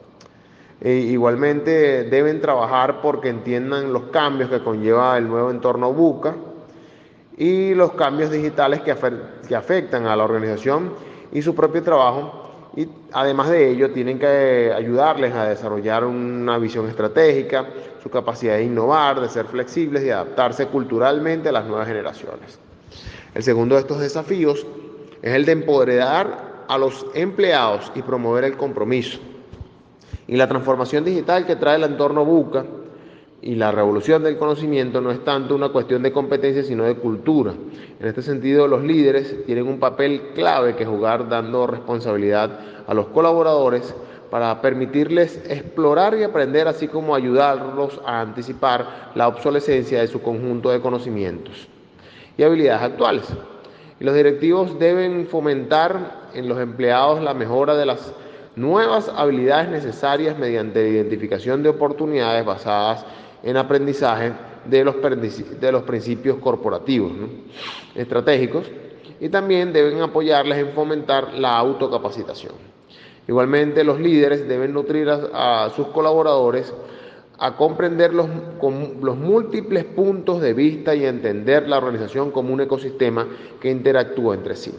E 0.79 0.93
igualmente 0.93 2.05
deben 2.05 2.43
trabajar 2.43 3.01
porque 3.01 3.31
entiendan 3.31 3.95
los 3.95 4.05
cambios 4.05 4.51
que 4.51 4.63
conlleva 4.63 5.17
el 5.17 5.27
nuevo 5.27 5.51
entorno 5.51 5.91
BUCA 5.91 6.35
y 7.39 7.75
los 7.75 7.93
cambios 7.93 8.31
digitales 8.31 8.83
que, 8.83 8.91
afectan 9.55 10.07
a 10.07 10.15
la 10.17 10.25
organización 10.25 10.93
y 11.33 11.41
su 11.41 11.55
propio 11.55 11.83
trabajo 11.83 12.46
además 13.17 13.49
de 13.49 13.71
ello 13.71 13.93
tienen 13.93 14.19
que 14.19 14.71
ayudarles 14.77 15.33
a 15.33 15.49
desarrollar 15.49 16.05
una 16.05 16.59
visión 16.59 16.87
estratégica, 16.87 17.67
su 18.03 18.11
capacidad 18.11 18.57
de 18.57 18.65
innovar, 18.65 19.23
de 19.23 19.31
ser 19.31 19.47
flexibles 19.47 20.05
y 20.05 20.11
adaptarse 20.11 20.67
culturalmente 20.67 21.49
a 21.49 21.53
las 21.53 21.65
nuevas 21.65 21.89
generaciones. 21.89 22.59
El 23.35 23.43
segundo 23.43 23.75
de 23.75 23.81
estos 23.81 24.01
desafíos 24.01 24.67
es 25.23 25.33
el 25.33 25.47
de 25.47 25.53
empoderar 25.53 26.65
a 26.69 26.77
los 26.77 27.07
empleados 27.15 27.91
y 27.95 28.03
promover 28.03 28.45
el 28.45 28.59
compromiso. 28.59 29.19
Y 30.27 30.37
la 30.37 30.47
transformación 30.47 31.03
digital 31.03 31.47
que 31.47 31.57
trae 31.57 31.77
el 31.77 31.85
entorno 31.85 32.23
BUCA 32.23 32.67
y 33.43 33.55
la 33.55 33.71
revolución 33.71 34.23
del 34.23 34.39
conocimiento 34.39 35.01
no 35.01 35.11
es 35.11 35.23
tanto 35.25 35.55
una 35.55 35.69
cuestión 35.69 36.03
de 36.03 36.13
competencia, 36.13 36.65
sino 36.65 36.85
de 36.85 36.97
cultura. 36.97 37.53
En 38.01 38.07
este 38.07 38.23
sentido, 38.23 38.67
los 38.67 38.83
líderes 38.83 39.45
tienen 39.47 39.69
un 39.69 39.79
papel 39.79 40.31
clave 40.35 40.75
que 40.75 40.87
jugar 40.87 41.29
dando 41.29 41.67
responsabilidad 41.67 42.59
a 42.87 42.95
los 42.95 43.07
colaboradores 43.09 43.95
para 44.31 44.61
permitirles 44.61 45.41
explorar 45.49 46.17
y 46.17 46.25
aprender, 46.25 46.67
así 46.67 46.89
como 46.89 47.15
ayudarlos 47.15 48.01
a 48.05 48.21
anticipar 48.21 49.13
la 49.15 49.29
obsolescencia 49.29 50.01
de 50.01 50.09
su 50.09 50.21
conjunto 50.21 50.71
de 50.71 50.81
conocimientos 50.81 51.69
y 52.37 52.43
habilidades 52.43 52.83
actuales. 52.83 53.25
Y 54.01 54.05
los 54.05 54.15
directivos 54.15 54.79
deben 54.79 55.27
fomentar 55.27 56.27
en 56.35 56.49
los 56.49 56.59
empleados 56.59 57.23
la 57.23 57.35
mejora 57.35 57.77
de 57.77 57.87
las 57.87 58.13
nuevas 58.57 59.11
habilidades 59.15 59.69
necesarias 59.69 60.39
mediante 60.39 60.83
la 60.83 60.89
identificación 60.89 61.63
de 61.63 61.69
oportunidades 61.69 62.45
basadas 62.45 63.05
en 63.05 63.26
aprendizaje 63.55 64.33
de 64.65 64.85
los, 64.85 64.97
de 65.61 65.73
los 65.73 65.83
principios 65.83 66.39
corporativos 66.39 67.13
estratégicos 67.95 68.65
y 69.21 69.29
también 69.29 69.73
deben 69.73 70.01
apoyarles 70.01 70.59
en 70.59 70.73
fomentar 70.73 71.35
la 71.35 71.57
autocapacitación. 71.57 72.53
Igualmente, 73.29 73.83
los 73.83 73.99
líderes 73.99 74.47
deben 74.47 74.73
nutrir 74.73 75.09
a, 75.11 75.71
sus 75.75 75.89
colaboradores 75.89 76.73
a 77.39 77.57
comprender 77.57 78.15
los, 78.15 78.29
los, 79.03 79.17
múltiples 79.17 79.85
puntos 79.85 80.41
de 80.41 80.55
vista 80.55 80.95
y 80.95 81.05
entender 81.05 81.69
la 81.69 81.79
organización 81.79 82.31
como 82.31 82.53
un 82.53 82.63
ecosistema 82.63 83.27
que 83.61 83.71
interactúa 83.71 84.35
entre 84.35 84.57
sí. 84.57 84.73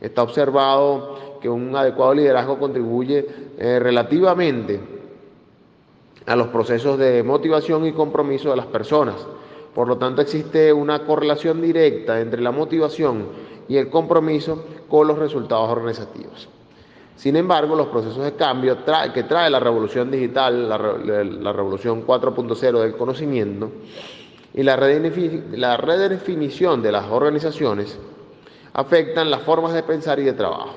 Está 0.00 0.22
observado 0.22 1.38
que 1.40 1.48
un 1.48 1.74
adecuado 1.74 2.14
liderazgo 2.14 2.58
contribuye 2.58 3.26
eh, 3.58 3.78
relativamente 3.80 4.99
a 6.26 6.36
los 6.36 6.48
procesos 6.48 6.98
de 6.98 7.22
motivación 7.22 7.86
y 7.86 7.92
compromiso 7.92 8.50
de 8.50 8.56
las 8.56 8.66
personas. 8.66 9.16
Por 9.74 9.88
lo 9.88 9.98
tanto, 9.98 10.22
existe 10.22 10.72
una 10.72 11.04
correlación 11.04 11.60
directa 11.62 12.20
entre 12.20 12.40
la 12.40 12.50
motivación 12.50 13.26
y 13.68 13.76
el 13.76 13.88
compromiso 13.88 14.64
con 14.88 15.06
los 15.06 15.18
resultados 15.18 15.68
organizativos. 15.70 16.48
Sin 17.16 17.36
embargo, 17.36 17.76
los 17.76 17.88
procesos 17.88 18.24
de 18.24 18.34
cambio 18.34 18.78
que 19.12 19.22
trae 19.24 19.50
la 19.50 19.60
revolución 19.60 20.10
digital, 20.10 20.68
la, 20.68 21.52
revolución 21.52 22.06
4.0 22.06 22.80
del 22.80 22.96
conocimiento 22.96 23.70
y 24.54 24.62
la, 24.62 24.76
la 24.76 25.76
redefinición 25.76 26.82
de 26.82 26.92
las 26.92 27.06
organizaciones 27.10 27.98
afectan 28.72 29.30
las 29.30 29.42
formas 29.42 29.74
de 29.74 29.82
pensar 29.82 30.18
y 30.18 30.24
de 30.24 30.32
trabajo. 30.32 30.74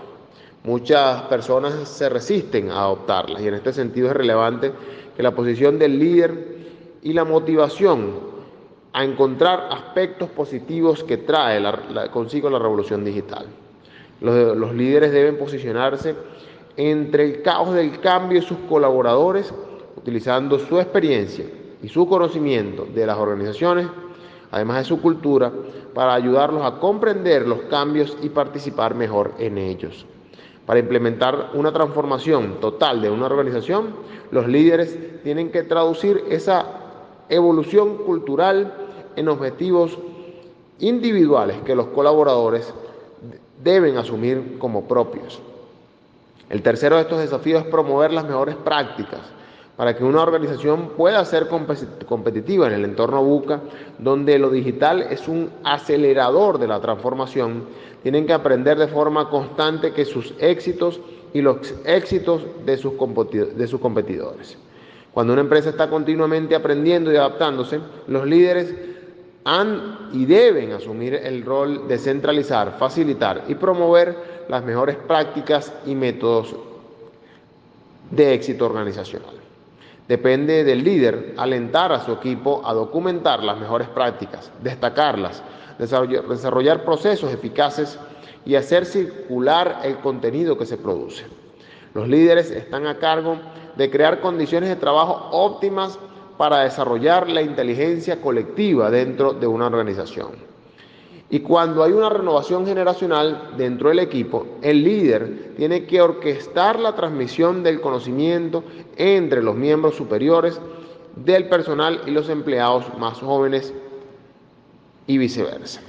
Muchas 0.66 1.24
personas 1.24 1.88
se 1.88 2.10
resisten 2.10 2.72
a 2.72 2.82
adoptarlas 2.82 3.42
y 3.42 3.48
en 3.48 3.54
este 3.54 3.74
sentido 3.74 4.08
es 4.08 4.14
relevante 4.14 4.72
que 5.15 5.24
la 5.24 5.36
posición 5.36 5.77
del 5.79 6.00
líder 6.00 6.58
y 7.01 7.13
la 7.13 7.25
motivación 7.25 8.34
a 8.93 9.03
encontrar 9.03 9.70
aspectos 9.72 10.29
positivos 10.29 11.03
que 11.03 11.17
trae 11.17 11.62
consigo 12.12 12.50
la 12.50 12.60
revolución 12.60 13.03
digital. 13.03 13.48
Los 14.22 14.74
líderes 14.74 15.12
deben 15.12 15.38
posicionarse 15.38 16.15
entre 16.77 17.25
el 17.25 17.41
caos 17.41 17.74
del 17.74 18.00
cambio 18.00 18.39
y 18.39 18.41
sus 18.41 18.58
colaboradores, 18.70 19.53
utilizando 19.96 20.60
su 20.60 20.79
experiencia 20.79 21.46
y 21.82 21.89
su 21.89 22.08
conocimiento 22.08 22.86
de 22.93 23.05
las 23.05 23.17
organizaciones, 23.17 23.88
además 24.51 24.77
de 24.77 24.84
su 24.86 25.01
cultura, 25.01 25.51
para 25.93 26.13
ayudarlos 26.13 26.63
a 26.63 26.79
comprender 26.79 27.48
los 27.48 27.63
cambios 27.63 28.17
y 28.22 28.29
participar 28.29 28.96
mejor 28.96 29.34
en 29.39 29.58
ellos. 29.58 30.05
Para 30.65 30.79
implementar 30.79 31.51
una 31.53 31.74
transformación 31.74 32.60
total 32.62 33.01
de 33.01 33.10
una 33.10 33.25
organización, 33.25 33.96
los 34.32 34.48
líderes 34.48 35.22
tienen 35.24 35.51
que 35.51 35.63
traducir 35.63 36.24
esa 36.29 36.65
evolución 37.29 37.98
cultural 37.98 38.74
en 39.15 39.27
objetivos 39.27 39.98
individuales 40.79 41.58
que 41.65 41.75
los 41.75 41.88
colaboradores 41.88 42.74
deben 43.62 43.98
asumir 43.98 44.57
como 44.57 44.88
propios. 44.88 45.42
El 46.50 46.61
tercero 46.61 46.96
de 46.96 47.03
estos 47.03 47.20
desafíos 47.20 47.64
es 47.64 47.68
promover 47.70 48.14
las 48.14 48.25
mejores 48.25 48.55
prácticas 48.55 49.22
para 49.75 49.96
que 49.96 50.03
una 50.03 50.22
organización 50.22 50.90
pueda 50.96 51.25
ser 51.25 51.48
competitiva 51.48 52.68
en 52.68 52.74
el 52.74 52.86
entorno 52.86 53.24
buca, 53.24 53.62
donde 53.98 54.38
lo 54.38 54.50
digital 54.50 55.01
es 55.09 55.27
un 55.27 55.50
acelerador 55.64 56.59
de 56.59 56.68
la 56.68 56.79
transformación, 56.79 57.64
tienen 58.03 58.27
que 58.27 58.33
aprender 58.33 58.77
de 58.77 58.88
forma 58.88 59.29
constante 59.29 59.92
que 59.92 60.05
sus 60.05 60.33
éxitos 60.40 61.00
y 61.33 61.42
los 61.42 61.74
éxitos 61.86 62.44
de 62.66 62.77
sus, 62.77 62.94
de 63.55 63.68
sus 63.68 63.79
competidores. 63.79 64.57
Cuando 65.12 65.33
una 65.33 65.42
empresa 65.42 65.70
está 65.70 65.90
continuamente 65.90 66.55
aprendiendo 66.55 67.12
y 67.12 67.16
adaptándose, 67.16 67.79
los 68.07 68.25
líderes 68.27 68.75
han 69.46 70.09
y 70.14 70.25
deben 70.25 70.72
asumir 70.72 71.16
el 71.16 71.44
rol 71.44 71.88
de 71.88 71.98
centralizar, 71.98 72.77
facilitar 72.77 73.44
y 73.48 73.55
promover 73.55 74.16
las 74.48 74.64
mejores 74.64 74.96
prácticas 74.96 75.74
y 75.86 75.96
métodos 75.96 76.55
de 78.12 78.33
éxito 78.33 78.66
organizacional. 78.66 79.44
Depende 80.07 80.63
del 80.63 80.83
líder 80.83 81.33
alentar 81.37 81.94
a 81.94 82.03
su 82.03 82.11
equipo 82.11 82.61
a 82.66 82.74
documentar 82.74 83.42
las 83.42 83.57
mejores 83.57 83.87
prácticas, 83.87 84.51
destacarlas, 84.61 85.42
desarrollar 85.77 86.83
procesos 86.83 87.31
eficaces 87.33 87.98
y 88.46 88.55
hacer 88.55 88.85
circular 88.85 89.79
el 89.83 89.98
contenido 90.00 90.57
que 90.57 90.66
se 90.66 90.77
produce. 90.77 91.25
Los 91.94 92.09
líderes 92.09 92.51
están 92.51 92.85
a 92.87 93.00
cargo 93.00 93.37
de 93.77 93.89
crear 93.89 94.20
condiciones 94.20 94.70
de 94.70 94.75
trabajo 94.75 95.29
óptimas 95.31 95.98
para 96.37 96.59
desarrollar 96.59 97.29
la 97.29 97.42
inteligencia 97.42 98.20
colectiva 98.20 98.89
dentro 98.89 99.33
de 99.33 99.48
una 99.48 99.68
organización. 99.68 100.52
Y 101.33 101.39
cuando 101.39 101.83
hay 101.83 101.91
una 101.91 102.09
renovación 102.09 102.63
generacional 102.63 103.53
dentro 103.57 103.89
del 103.89 103.98
equipo, 103.98 104.46
el 104.61 104.83
líder 104.83 105.55
tiene 105.57 105.85
que 105.85 106.00
orquestar 106.00 106.79
la 106.79 106.93
transmisión 106.93 107.63
del 107.63 107.81
conocimiento 107.81 108.63
entre 108.98 109.41
los 109.41 109.55
miembros 109.55 109.96
superiores 109.96 110.61
del 111.15 111.50
personal 111.50 112.01
y 112.05 112.11
los 112.11 112.29
empleados 112.29 112.85
más 113.00 113.17
jóvenes 113.17 113.74
y 115.07 115.17
viceversa. 115.17 115.81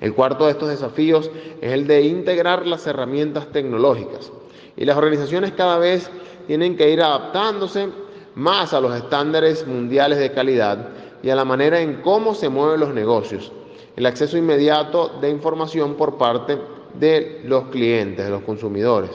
El 0.00 0.14
cuarto 0.14 0.46
de 0.46 0.52
estos 0.52 0.70
desafíos 0.70 1.30
es 1.60 1.70
el 1.70 1.86
de 1.86 2.00
integrar 2.00 2.66
las 2.66 2.86
herramientas 2.86 3.48
tecnológicas. 3.52 4.32
Y 4.78 4.86
las 4.86 4.96
organizaciones 4.96 5.52
cada 5.52 5.76
vez 5.76 6.10
tienen 6.46 6.74
que 6.74 6.90
ir 6.90 7.02
adaptándose 7.02 7.90
más 8.34 8.72
a 8.72 8.80
los 8.80 8.96
estándares 8.96 9.66
mundiales 9.66 10.18
de 10.18 10.32
calidad 10.32 10.88
y 11.22 11.28
a 11.28 11.36
la 11.36 11.44
manera 11.44 11.82
en 11.82 12.00
cómo 12.00 12.34
se 12.34 12.48
mueven 12.48 12.80
los 12.80 12.94
negocios 12.94 13.52
el 14.00 14.06
acceso 14.06 14.38
inmediato 14.38 15.18
de 15.20 15.28
información 15.28 15.94
por 15.94 16.16
parte 16.16 16.58
de 16.94 17.42
los 17.44 17.64
clientes, 17.64 18.24
de 18.24 18.30
los 18.30 18.40
consumidores. 18.44 19.10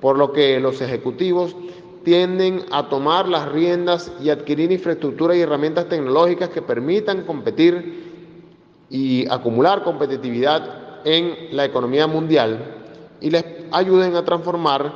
Por 0.00 0.16
lo 0.16 0.30
que 0.30 0.60
los 0.60 0.80
ejecutivos 0.80 1.56
tienden 2.04 2.64
a 2.70 2.88
tomar 2.88 3.26
las 3.26 3.50
riendas 3.50 4.12
y 4.22 4.30
adquirir 4.30 4.70
infraestructura 4.70 5.34
y 5.34 5.40
herramientas 5.40 5.88
tecnológicas 5.88 6.50
que 6.50 6.62
permitan 6.62 7.22
competir 7.22 8.86
y 8.90 9.28
acumular 9.28 9.82
competitividad 9.82 11.00
en 11.04 11.56
la 11.56 11.64
economía 11.64 12.06
mundial 12.06 12.76
y 13.20 13.28
les 13.28 13.44
ayuden 13.72 14.14
a 14.14 14.24
transformar 14.24 14.92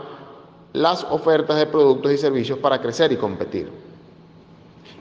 las 0.73 1.03
ofertas 1.03 1.59
de 1.59 1.67
productos 1.67 2.13
y 2.13 2.17
servicios 2.17 2.61
para 2.61 2.81
crecer 2.81 3.11
y 3.11 3.17
competir. 3.17 3.86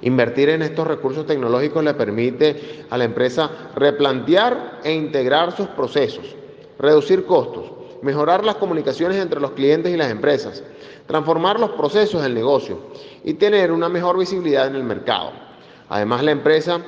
Invertir 0.02 0.50
en 0.50 0.62
estos 0.62 0.88
recursos 0.88 1.26
tecnológicos 1.26 1.84
le 1.84 1.94
permite 1.94 2.86
a 2.90 2.98
la 2.98 3.06
empresa 3.06 3.50
replantear 3.76 4.82
e 4.84 4.94
integrar 4.94 5.56
sus 5.56 5.68
procesos, 5.68 6.36
reducir 6.78 7.26
costos, 7.26 7.72
mejorar 8.02 8.44
las 8.44 8.56
comunicaciones 8.56 9.18
entre 9.18 9.40
los 9.40 9.52
clientes 9.52 9.94
y 9.94 9.98
las 9.98 10.12
empresas, 10.12 10.64
transformar 11.08 11.60
los 11.60 11.72
procesos 11.72 12.22
del 12.22 12.34
negocio 12.34 12.80
y 13.24 13.34
tener 13.36 13.72
una 13.72 13.90
mejor 13.90 14.18
visibilidad 14.18 14.68
en 14.68 14.76
el 14.76 14.84
mercado. 14.84 15.32
Además, 15.90 16.24
la 16.24 16.32
empresa 16.32 16.82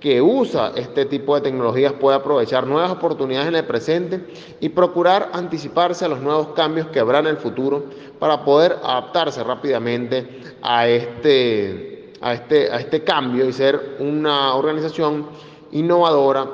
que 0.00 0.20
usa 0.20 0.72
este 0.76 1.06
tipo 1.06 1.34
de 1.34 1.40
tecnologías 1.40 1.94
puede 1.94 2.16
aprovechar 2.18 2.66
nuevas 2.66 2.90
oportunidades 2.90 3.48
en 3.48 3.56
el 3.56 3.64
presente 3.64 4.20
y 4.60 4.68
procurar 4.68 5.30
anticiparse 5.32 6.04
a 6.04 6.08
los 6.08 6.20
nuevos 6.20 6.48
cambios 6.48 6.88
que 6.88 7.00
habrá 7.00 7.20
en 7.20 7.28
el 7.28 7.38
futuro 7.38 7.86
para 8.18 8.44
poder 8.44 8.76
adaptarse 8.82 9.42
rápidamente 9.42 10.42
a 10.60 10.86
este 10.88 11.93
a 12.20 12.34
este, 12.34 12.70
a 12.70 12.76
este 12.78 13.04
cambio 13.04 13.48
y 13.48 13.52
ser 13.52 13.96
una 13.98 14.54
organización 14.54 15.26
innovadora 15.72 16.48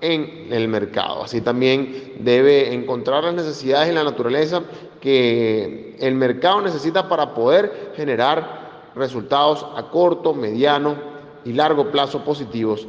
en 0.00 0.52
el 0.52 0.68
mercado. 0.68 1.24
Así 1.24 1.40
también 1.40 2.14
debe 2.20 2.72
encontrar 2.74 3.24
las 3.24 3.34
necesidades 3.34 3.88
en 3.88 3.94
la 3.94 4.04
naturaleza 4.04 4.62
que 5.00 5.96
el 5.98 6.14
mercado 6.14 6.60
necesita 6.60 7.08
para 7.08 7.34
poder 7.34 7.92
generar 7.96 8.90
resultados 8.94 9.66
a 9.76 9.90
corto, 9.90 10.34
mediano 10.34 10.96
y 11.44 11.52
largo 11.52 11.90
plazo 11.90 12.24
positivos 12.24 12.86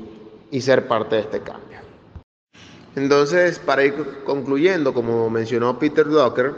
y 0.52 0.62
ser 0.62 0.88
parte 0.88 1.16
de 1.16 1.22
este 1.22 1.40
cambio. 1.42 1.80
Entonces, 2.96 3.60
para 3.60 3.84
ir 3.84 4.24
concluyendo, 4.24 4.94
como 4.94 5.30
mencionó 5.30 5.78
Peter 5.78 6.08
Drucker, 6.08 6.54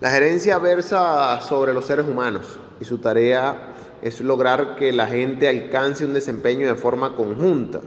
la 0.00 0.10
gerencia 0.10 0.58
versa 0.58 1.40
sobre 1.42 1.72
los 1.72 1.86
seres 1.86 2.06
humanos 2.06 2.58
y 2.80 2.84
su 2.84 2.98
tarea 2.98 3.71
es 4.02 4.20
lograr 4.20 4.74
que 4.76 4.92
la 4.92 5.06
gente 5.06 5.48
alcance 5.48 6.04
un 6.04 6.12
desempeño 6.12 6.66
de 6.66 6.74
forma 6.74 7.14
conjunta, 7.14 7.80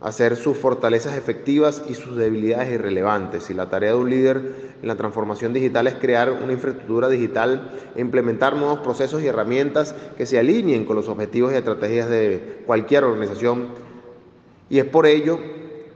hacer 0.00 0.36
sus 0.36 0.56
fortalezas 0.56 1.16
efectivas 1.16 1.82
y 1.88 1.94
sus 1.94 2.16
debilidades 2.16 2.72
irrelevantes. 2.72 3.50
Y 3.50 3.54
la 3.54 3.68
tarea 3.68 3.90
de 3.90 3.96
un 3.96 4.10
líder 4.10 4.72
en 4.80 4.88
la 4.88 4.96
transformación 4.96 5.52
digital 5.52 5.86
es 5.86 5.94
crear 5.94 6.30
una 6.30 6.52
infraestructura 6.52 7.08
digital 7.08 7.72
e 7.96 8.00
implementar 8.00 8.54
nuevos 8.54 8.80
procesos 8.80 9.22
y 9.22 9.26
herramientas 9.26 9.94
que 10.16 10.26
se 10.26 10.38
alineen 10.38 10.84
con 10.84 10.96
los 10.96 11.08
objetivos 11.08 11.52
y 11.52 11.56
estrategias 11.56 12.08
de 12.08 12.62
cualquier 12.66 13.04
organización. 13.04 13.68
Y 14.68 14.78
es 14.78 14.84
por 14.84 15.06
ello 15.06 15.38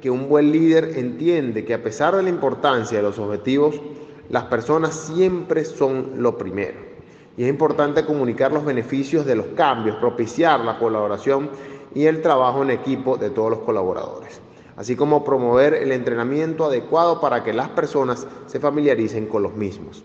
que 0.01 0.11
un 0.11 0.29
buen 0.29 0.53
líder 0.53 0.93
entiende 0.97 1.65
que 1.65 1.75
a 1.75 1.83
pesar 1.83 2.17
de 2.17 2.23
la 2.23 2.29
importancia 2.29 2.99
de 2.99 3.03
los 3.03 3.19
objetivos, 3.19 3.81
las 4.29 4.45
personas 4.45 4.95
siempre 4.95 5.65
son 5.65 6.13
lo 6.17 6.37
primero. 6.37 6.84
Y 7.37 7.43
es 7.45 7.49
importante 7.49 8.05
comunicar 8.05 8.53
los 8.53 8.65
beneficios 8.65 9.27
de 9.27 9.35
los 9.35 9.47
cambios, 9.57 9.97
propiciar 9.97 10.61
la 10.61 10.79
colaboración 10.79 11.51
y 11.95 12.07
el 12.07 12.23
trabajo 12.23 12.63
en 12.63 12.71
equipo 12.71 13.17
de 13.17 13.31
todos 13.31 13.51
los 13.51 13.59
colaboradores, 13.61 14.41
así 14.77 14.95
como 14.97 15.25
promover 15.25 15.75
el 15.75 15.93
entrenamiento 15.93 16.65
adecuado 16.65 17.21
para 17.21 17.43
que 17.43 17.53
las 17.53 17.69
personas 17.71 18.27
se 18.47 18.61
familiaricen 18.61 19.27
con 19.27 19.43
los 19.43 19.55
mismos. 19.55 20.05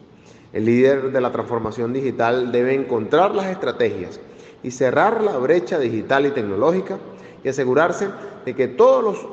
El 0.53 0.65
líder 0.65 1.11
de 1.11 1.21
la 1.21 1.31
transformación 1.31 1.93
digital 1.93 2.51
debe 2.51 2.73
encontrar 2.73 3.35
las 3.35 3.47
estrategias 3.47 4.19
y 4.63 4.71
cerrar 4.71 5.23
la 5.23 5.37
brecha 5.37 5.77
digital 5.77 6.25
y 6.25 6.31
tecnológica 6.31 6.97
y 7.43 7.49
asegurarse 7.49 8.09
de 8.45 8.55
que 8.55 8.67
todos 8.67 9.03
los 9.03 9.27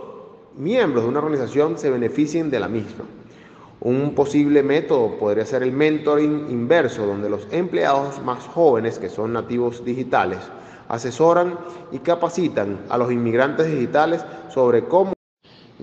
miembros 0.57 1.05
de 1.05 1.09
una 1.09 1.21
organización 1.21 1.79
se 1.79 1.91
beneficien 1.91 2.51
de 2.51 2.61
la 2.61 2.69
misma. 2.69 3.05
Un 3.81 4.15
posible 4.15 4.63
método 4.63 5.19
podría 5.19 5.45
ser 5.45 5.63
el 5.63 5.73
mentoring 5.73 6.51
inverso, 6.51 7.07
donde 7.07 7.29
los 7.29 7.47
empleados 7.51 8.23
más 8.23 8.47
jóvenes, 8.47 8.99
que 8.99 9.11
son 9.11 9.35
nativos 9.35 9.85
digitales, 9.85 10.39
asesoran 10.89 11.59
y 11.93 11.99
capacitan 11.99 12.81
a 12.89 12.97
los 12.97 13.13
inmigrantes 13.13 13.67
digitales 13.67 14.25
sobre 14.49 14.85
cómo... 14.85 15.13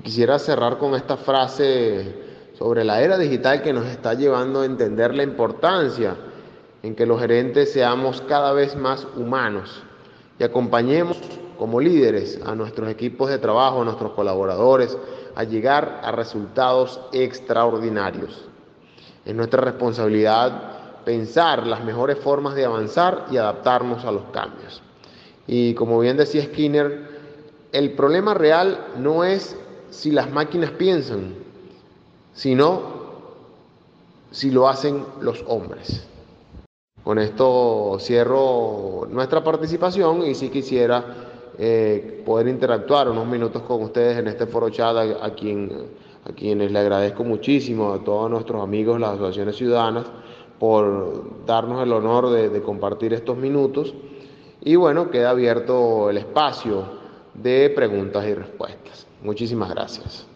Quisiera 0.02 0.40
cerrar 0.40 0.80
con 0.80 0.96
esta 0.96 1.18
frase 1.18 2.16
sobre 2.54 2.84
la 2.84 3.02
era 3.02 3.18
digital 3.18 3.62
que 3.62 3.74
nos 3.74 3.86
está 3.86 4.16
llevando 4.16 4.62
a 4.62 4.66
entender 4.66 5.14
la 5.14 5.24
importancia 5.24 6.16
en 6.82 6.96
que 6.96 7.06
los 7.06 7.22
gerentes 7.22 7.72
seamos 7.72 8.22
cada 8.22 8.54
vez 8.54 8.76
más 8.76 9.08
humanos 9.16 9.84
y 10.40 10.44
acompañemos 10.44 11.18
como 11.58 11.80
líderes 11.80 12.40
a 12.46 12.56
nuestros 12.56 12.90
equipos 12.90 13.30
de 13.30 13.38
trabajo, 13.38 13.82
a 13.82 13.86
nuestros 13.86 14.12
colaboradores, 14.14 14.98
a 15.36 15.44
llegar 15.44 16.02
a 16.04 16.12
resultados 16.12 17.00
extraordinarios. 17.12 18.46
Es 19.26 19.36
nuestra 19.36 19.62
responsabilidad 19.62 21.04
pensar 21.06 21.68
las 21.68 21.84
mejores 21.84 22.18
formas 22.20 22.56
de 22.56 22.66
avanzar 22.66 23.28
y 23.32 23.38
adaptarnos 23.38 24.06
a 24.06 24.12
los 24.12 24.24
cambios. 24.32 24.82
Y 25.48 25.74
como 25.74 26.00
bien 26.00 26.18
decía 26.18 26.44
Skinner, 26.44 27.10
el 27.72 27.92
problema 27.94 28.34
real 28.34 28.88
no 28.98 29.24
es 29.24 29.58
si 29.90 30.12
las 30.12 30.32
máquinas 30.32 30.72
piensan, 30.72 31.36
sino 32.34 33.04
si 34.32 34.52
lo 34.52 34.68
hacen 34.68 35.06
los 35.22 35.44
hombres. 35.48 36.08
Con 37.04 37.20
esto 37.20 37.98
cierro 38.00 39.08
nuestra 39.10 39.44
participación 39.44 40.24
y 40.24 40.36
si 40.36 40.50
quisiera 40.50 41.33
eh, 41.58 42.24
poder 42.26 42.48
interactuar 42.48 43.10
unos 43.10 43.28
minutos 43.28 43.62
con 43.64 43.84
ustedes 43.84 44.18
en 44.18 44.28
este 44.28 44.46
foro 44.48 44.70
chat, 44.70 44.96
a, 45.22 45.34
quien, 45.36 45.72
a 46.26 46.32
quienes 46.34 46.72
le 46.72 46.80
agradezco 46.80 47.24
muchísimo, 47.24 47.94
a 47.94 48.04
todos 48.04 48.30
nuestros 48.30 48.62
amigos, 48.62 49.00
las 49.00 49.12
asociaciones 49.12 49.56
ciudadanas, 49.56 50.06
por 50.60 51.46
darnos 51.46 51.84
el 51.84 51.92
honor 51.92 52.30
de 52.30 52.62
compartir 52.62 53.14
estos 53.14 53.38
minutos. 53.38 53.94
Y 54.62 54.76
bueno, 54.76 55.12
queda 55.12 55.32
abierto 55.32 56.10
el 56.10 56.18
espacio 56.18 56.86
de 57.34 57.70
preguntas 57.70 58.26
y 58.26 58.34
respuestas. 58.34 59.08
Muchísimas 59.22 59.70
gracias. 59.70 60.28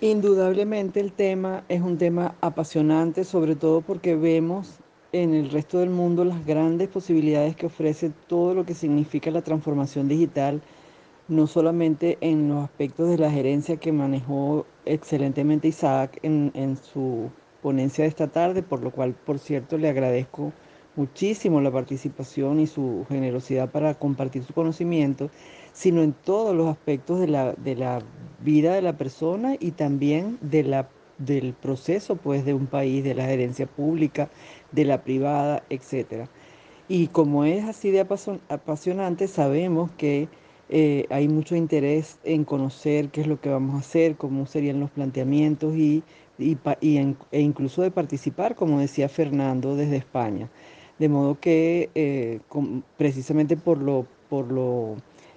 Indudablemente 0.00 0.98
el 0.98 1.12
tema 1.12 1.62
es 1.68 1.82
un 1.82 1.98
tema 1.98 2.34
apasionante, 2.40 3.24
sobre 3.24 3.54
todo 3.54 3.82
porque 3.82 4.16
vemos 4.16 4.78
en 5.12 5.34
el 5.34 5.50
resto 5.50 5.78
del 5.78 5.90
mundo 5.90 6.24
las 6.24 6.44
grandes 6.46 6.88
posibilidades 6.88 7.56
que 7.56 7.66
ofrece 7.66 8.12
todo 8.28 8.54
lo 8.54 8.64
que 8.64 8.74
significa 8.74 9.30
la 9.30 9.42
transformación 9.42 10.08
digital, 10.08 10.62
no 11.28 11.46
solamente 11.46 12.18
en 12.20 12.48
los 12.48 12.64
aspectos 12.64 13.08
de 13.08 13.18
la 13.18 13.30
gerencia 13.30 13.76
que 13.76 13.92
manejó 13.92 14.66
excelentemente 14.84 15.68
Isaac 15.68 16.18
en, 16.22 16.50
en 16.54 16.76
su 16.76 17.30
ponencia 17.62 18.04
de 18.04 18.08
esta 18.08 18.28
tarde, 18.28 18.62
por 18.62 18.82
lo 18.82 18.90
cual, 18.90 19.14
por 19.14 19.38
cierto, 19.38 19.78
le 19.78 19.88
agradezco 19.88 20.52
muchísimo 20.96 21.60
la 21.60 21.70
participación 21.70 22.60
y 22.60 22.66
su 22.66 23.06
generosidad 23.08 23.70
para 23.70 23.94
compartir 23.94 24.44
su 24.44 24.52
conocimiento, 24.54 25.30
sino 25.72 26.02
en 26.02 26.12
todos 26.12 26.54
los 26.54 26.68
aspectos 26.68 27.20
de 27.20 27.28
la, 27.28 27.52
de 27.54 27.76
la 27.76 28.02
vida 28.38 28.74
de 28.74 28.82
la 28.82 28.96
persona 28.96 29.56
y 29.58 29.72
también 29.72 30.38
de 30.40 30.64
la, 30.64 30.88
del 31.20 31.54
proceso 31.54 32.16
pues, 32.16 32.44
de 32.44 32.54
un 32.54 32.66
país, 32.66 33.04
de 33.04 33.14
la 33.14 33.26
gerencia 33.26 33.66
pública, 33.66 34.30
de 34.72 34.84
la 34.84 35.02
privada, 35.04 35.62
etc. 35.70 36.28
Y 36.88 37.08
como 37.08 37.44
es 37.44 37.64
así 37.64 37.90
de 37.90 38.00
apasionante, 38.00 39.28
sabemos 39.28 39.90
que 39.92 40.28
eh, 40.68 41.06
hay 41.10 41.28
mucho 41.28 41.56
interés 41.56 42.18
en 42.24 42.44
conocer 42.44 43.10
qué 43.10 43.22
es 43.22 43.26
lo 43.26 43.40
que 43.40 43.48
vamos 43.48 43.74
a 43.76 43.78
hacer, 43.78 44.16
cómo 44.16 44.46
serían 44.46 44.80
los 44.80 44.90
planteamientos 44.90 45.74
y, 45.76 46.04
y, 46.38 46.56
e 47.32 47.40
incluso 47.40 47.82
de 47.82 47.90
participar, 47.90 48.54
como 48.54 48.80
decía 48.80 49.08
Fernando, 49.08 49.76
desde 49.76 49.96
España. 49.96 50.48
De 50.98 51.08
modo 51.08 51.40
que 51.40 51.90
eh, 51.94 52.40
precisamente 52.96 53.56
por 53.56 53.78
lo, 53.78 54.06
por 54.28 54.52
lo 54.52 54.96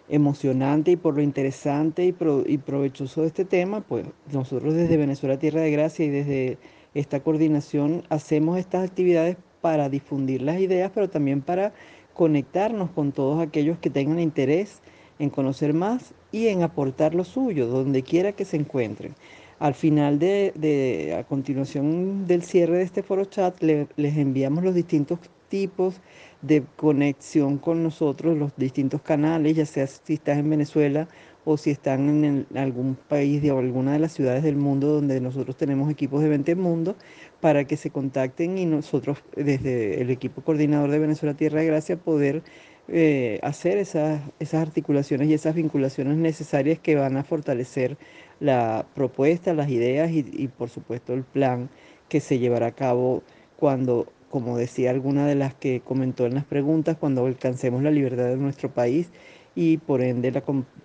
emocionante 0.09 0.91
y 0.91 0.95
por 0.95 1.15
lo 1.15 1.21
interesante 1.21 2.05
y, 2.05 2.15
y 2.47 2.57
provechoso 2.57 3.21
de 3.21 3.27
este 3.27 3.45
tema, 3.45 3.81
pues 3.81 4.05
nosotros 4.31 4.73
desde 4.73 4.97
Venezuela 4.97 5.39
Tierra 5.39 5.61
de 5.61 5.71
Gracia 5.71 6.05
y 6.05 6.09
desde 6.09 6.57
esta 6.93 7.21
coordinación 7.21 8.03
hacemos 8.09 8.57
estas 8.57 8.87
actividades 8.87 9.37
para 9.61 9.89
difundir 9.89 10.41
las 10.41 10.59
ideas, 10.59 10.91
pero 10.93 11.09
también 11.09 11.41
para 11.41 11.73
conectarnos 12.13 12.91
con 12.91 13.11
todos 13.11 13.41
aquellos 13.41 13.77
que 13.79 13.89
tengan 13.89 14.19
interés 14.19 14.81
en 15.19 15.29
conocer 15.29 15.73
más 15.73 16.13
y 16.31 16.47
en 16.47 16.63
aportar 16.63 17.15
lo 17.15 17.23
suyo, 17.23 17.67
donde 17.67 18.03
quiera 18.03 18.33
que 18.33 18.45
se 18.45 18.57
encuentren. 18.57 19.15
Al 19.59 19.73
final 19.73 20.19
de, 20.19 21.15
a 21.17 21.23
continuación 21.23 22.27
del 22.27 22.43
cierre 22.43 22.79
de 22.79 22.83
este 22.83 23.03
foro 23.03 23.25
chat, 23.25 23.61
les 23.61 24.17
enviamos 24.17 24.63
los 24.63 24.75
distintos 24.75 25.19
tipos 25.47 26.01
de 26.43 26.63
conexión 26.75 27.58
con 27.58 27.84
nosotros, 27.84 28.38
los 28.38 28.56
distintos 28.58 29.01
canales, 29.01 29.56
ya 29.56 29.65
sea 29.65 29.88
si 29.88 30.15
estás 30.15 30.38
en 30.38 30.49
Venezuela 30.49 31.08
o 31.45 31.58
si 31.58 31.71
están 31.71 32.23
en, 32.23 32.47
algún 32.56 32.95
país 32.95 33.41
de 33.41 33.49
alguna 33.51 33.93
de 33.93 33.99
las 33.99 34.13
ciudades 34.13 34.43
del 34.43 34.58
mundo 34.58 34.88
donde 34.88 35.19
nosotros 35.21 35.58
tenemos 35.58 35.89
equipos 35.89 36.21
de 36.21 36.29
20 36.29 36.56
Mundo, 36.56 36.95
para 37.41 37.65
que 37.65 37.77
se 37.77 37.89
contacten 37.89 38.58
y 38.58 38.65
nosotros 38.65 39.19
desde 39.36 40.01
el 40.01 40.10
equipo 40.10 40.41
coordinador 40.41 40.91
de 40.91 40.99
Venezuela 40.99 41.34
Tierra 41.34 41.62
de 41.62 41.67
Gracia 41.67 41.97
poder 41.97 42.43
eh, 42.89 43.39
hacer 43.43 43.77
esas, 43.77 44.21
esas 44.39 44.62
articulaciones 44.62 45.29
y 45.29 45.34
esas 45.34 45.56
vinculaciones 45.56 46.17
necesarias 46.17 46.79
que 46.79 46.95
van 46.95 47.17
a 47.17 47.23
fortalecer 47.23 47.97
la 48.39 48.86
propuesta, 48.95 49.53
las 49.53 49.69
ideas 49.69 50.12
y, 50.12 50.25
y 50.34 50.47
por 50.49 50.69
supuesto 50.69 51.13
el 51.13 51.23
plan 51.23 51.69
que 52.10 52.19
se 52.19 52.39
llevará 52.39 52.67
a 52.67 52.71
cabo 52.75 53.23
cuando 53.58 54.08
como 54.33 54.57
decía 54.57 54.89
alguna 54.89 55.27
de 55.27 55.35
las 55.35 55.53
que 55.53 55.81
comentó 55.81 56.25
en 56.25 56.33
las 56.33 56.43
preguntas, 56.43 56.97
cuando 56.99 57.23
alcancemos 57.23 57.83
la 57.83 57.91
libertad 57.91 58.29
de 58.29 58.35
nuestro 58.35 58.73
país 58.73 59.11
y 59.53 59.77
por 59.77 60.01
ende 60.01 60.33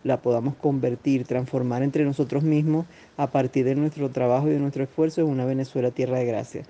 la, 0.05 0.21
podamos 0.21 0.55
convertir, 0.57 1.25
transformar 1.25 1.83
entre 1.83 2.05
nosotros 2.05 2.43
mismos 2.43 2.85
a 3.17 3.31
partir 3.31 3.65
de 3.65 3.75
nuestro 3.75 4.11
trabajo 4.11 4.49
y 4.49 4.51
de 4.51 4.59
nuestro 4.59 4.85
esfuerzo 4.85 5.23
en 5.23 5.29
una 5.29 5.47
Venezuela 5.47 5.91
tierra 5.91 6.19
de 6.19 6.27
gracia. 6.27 6.63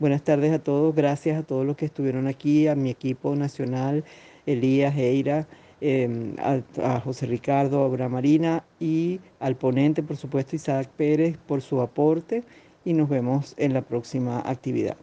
Buenas 0.00 0.24
tardes 0.24 0.52
a 0.52 0.58
todos, 0.58 0.92
gracias 0.92 1.38
a 1.38 1.44
todos 1.44 1.64
los 1.64 1.76
que 1.76 1.86
estuvieron 1.86 2.26
aquí, 2.26 2.66
a 2.66 2.74
mi 2.74 2.90
equipo 2.90 3.36
nacional, 3.36 4.02
Elías, 4.44 4.96
Eira, 4.96 5.46
em, 5.80 6.34
a, 6.82 6.98
José 6.98 7.26
Ricardo, 7.26 7.84
a 7.84 8.08
Marina 8.08 8.64
y 8.80 9.20
al 9.38 9.54
ponente, 9.54 10.02
por 10.02 10.16
supuesto, 10.16 10.56
Isaac 10.56 10.88
Pérez, 10.96 11.36
por 11.46 11.62
su 11.62 11.80
aporte 11.80 12.42
y 12.84 12.92
nos 12.92 13.08
vemos 13.08 13.54
en 13.56 13.72
la 13.72 13.82
próxima 13.82 14.40
actividad. 14.44 14.96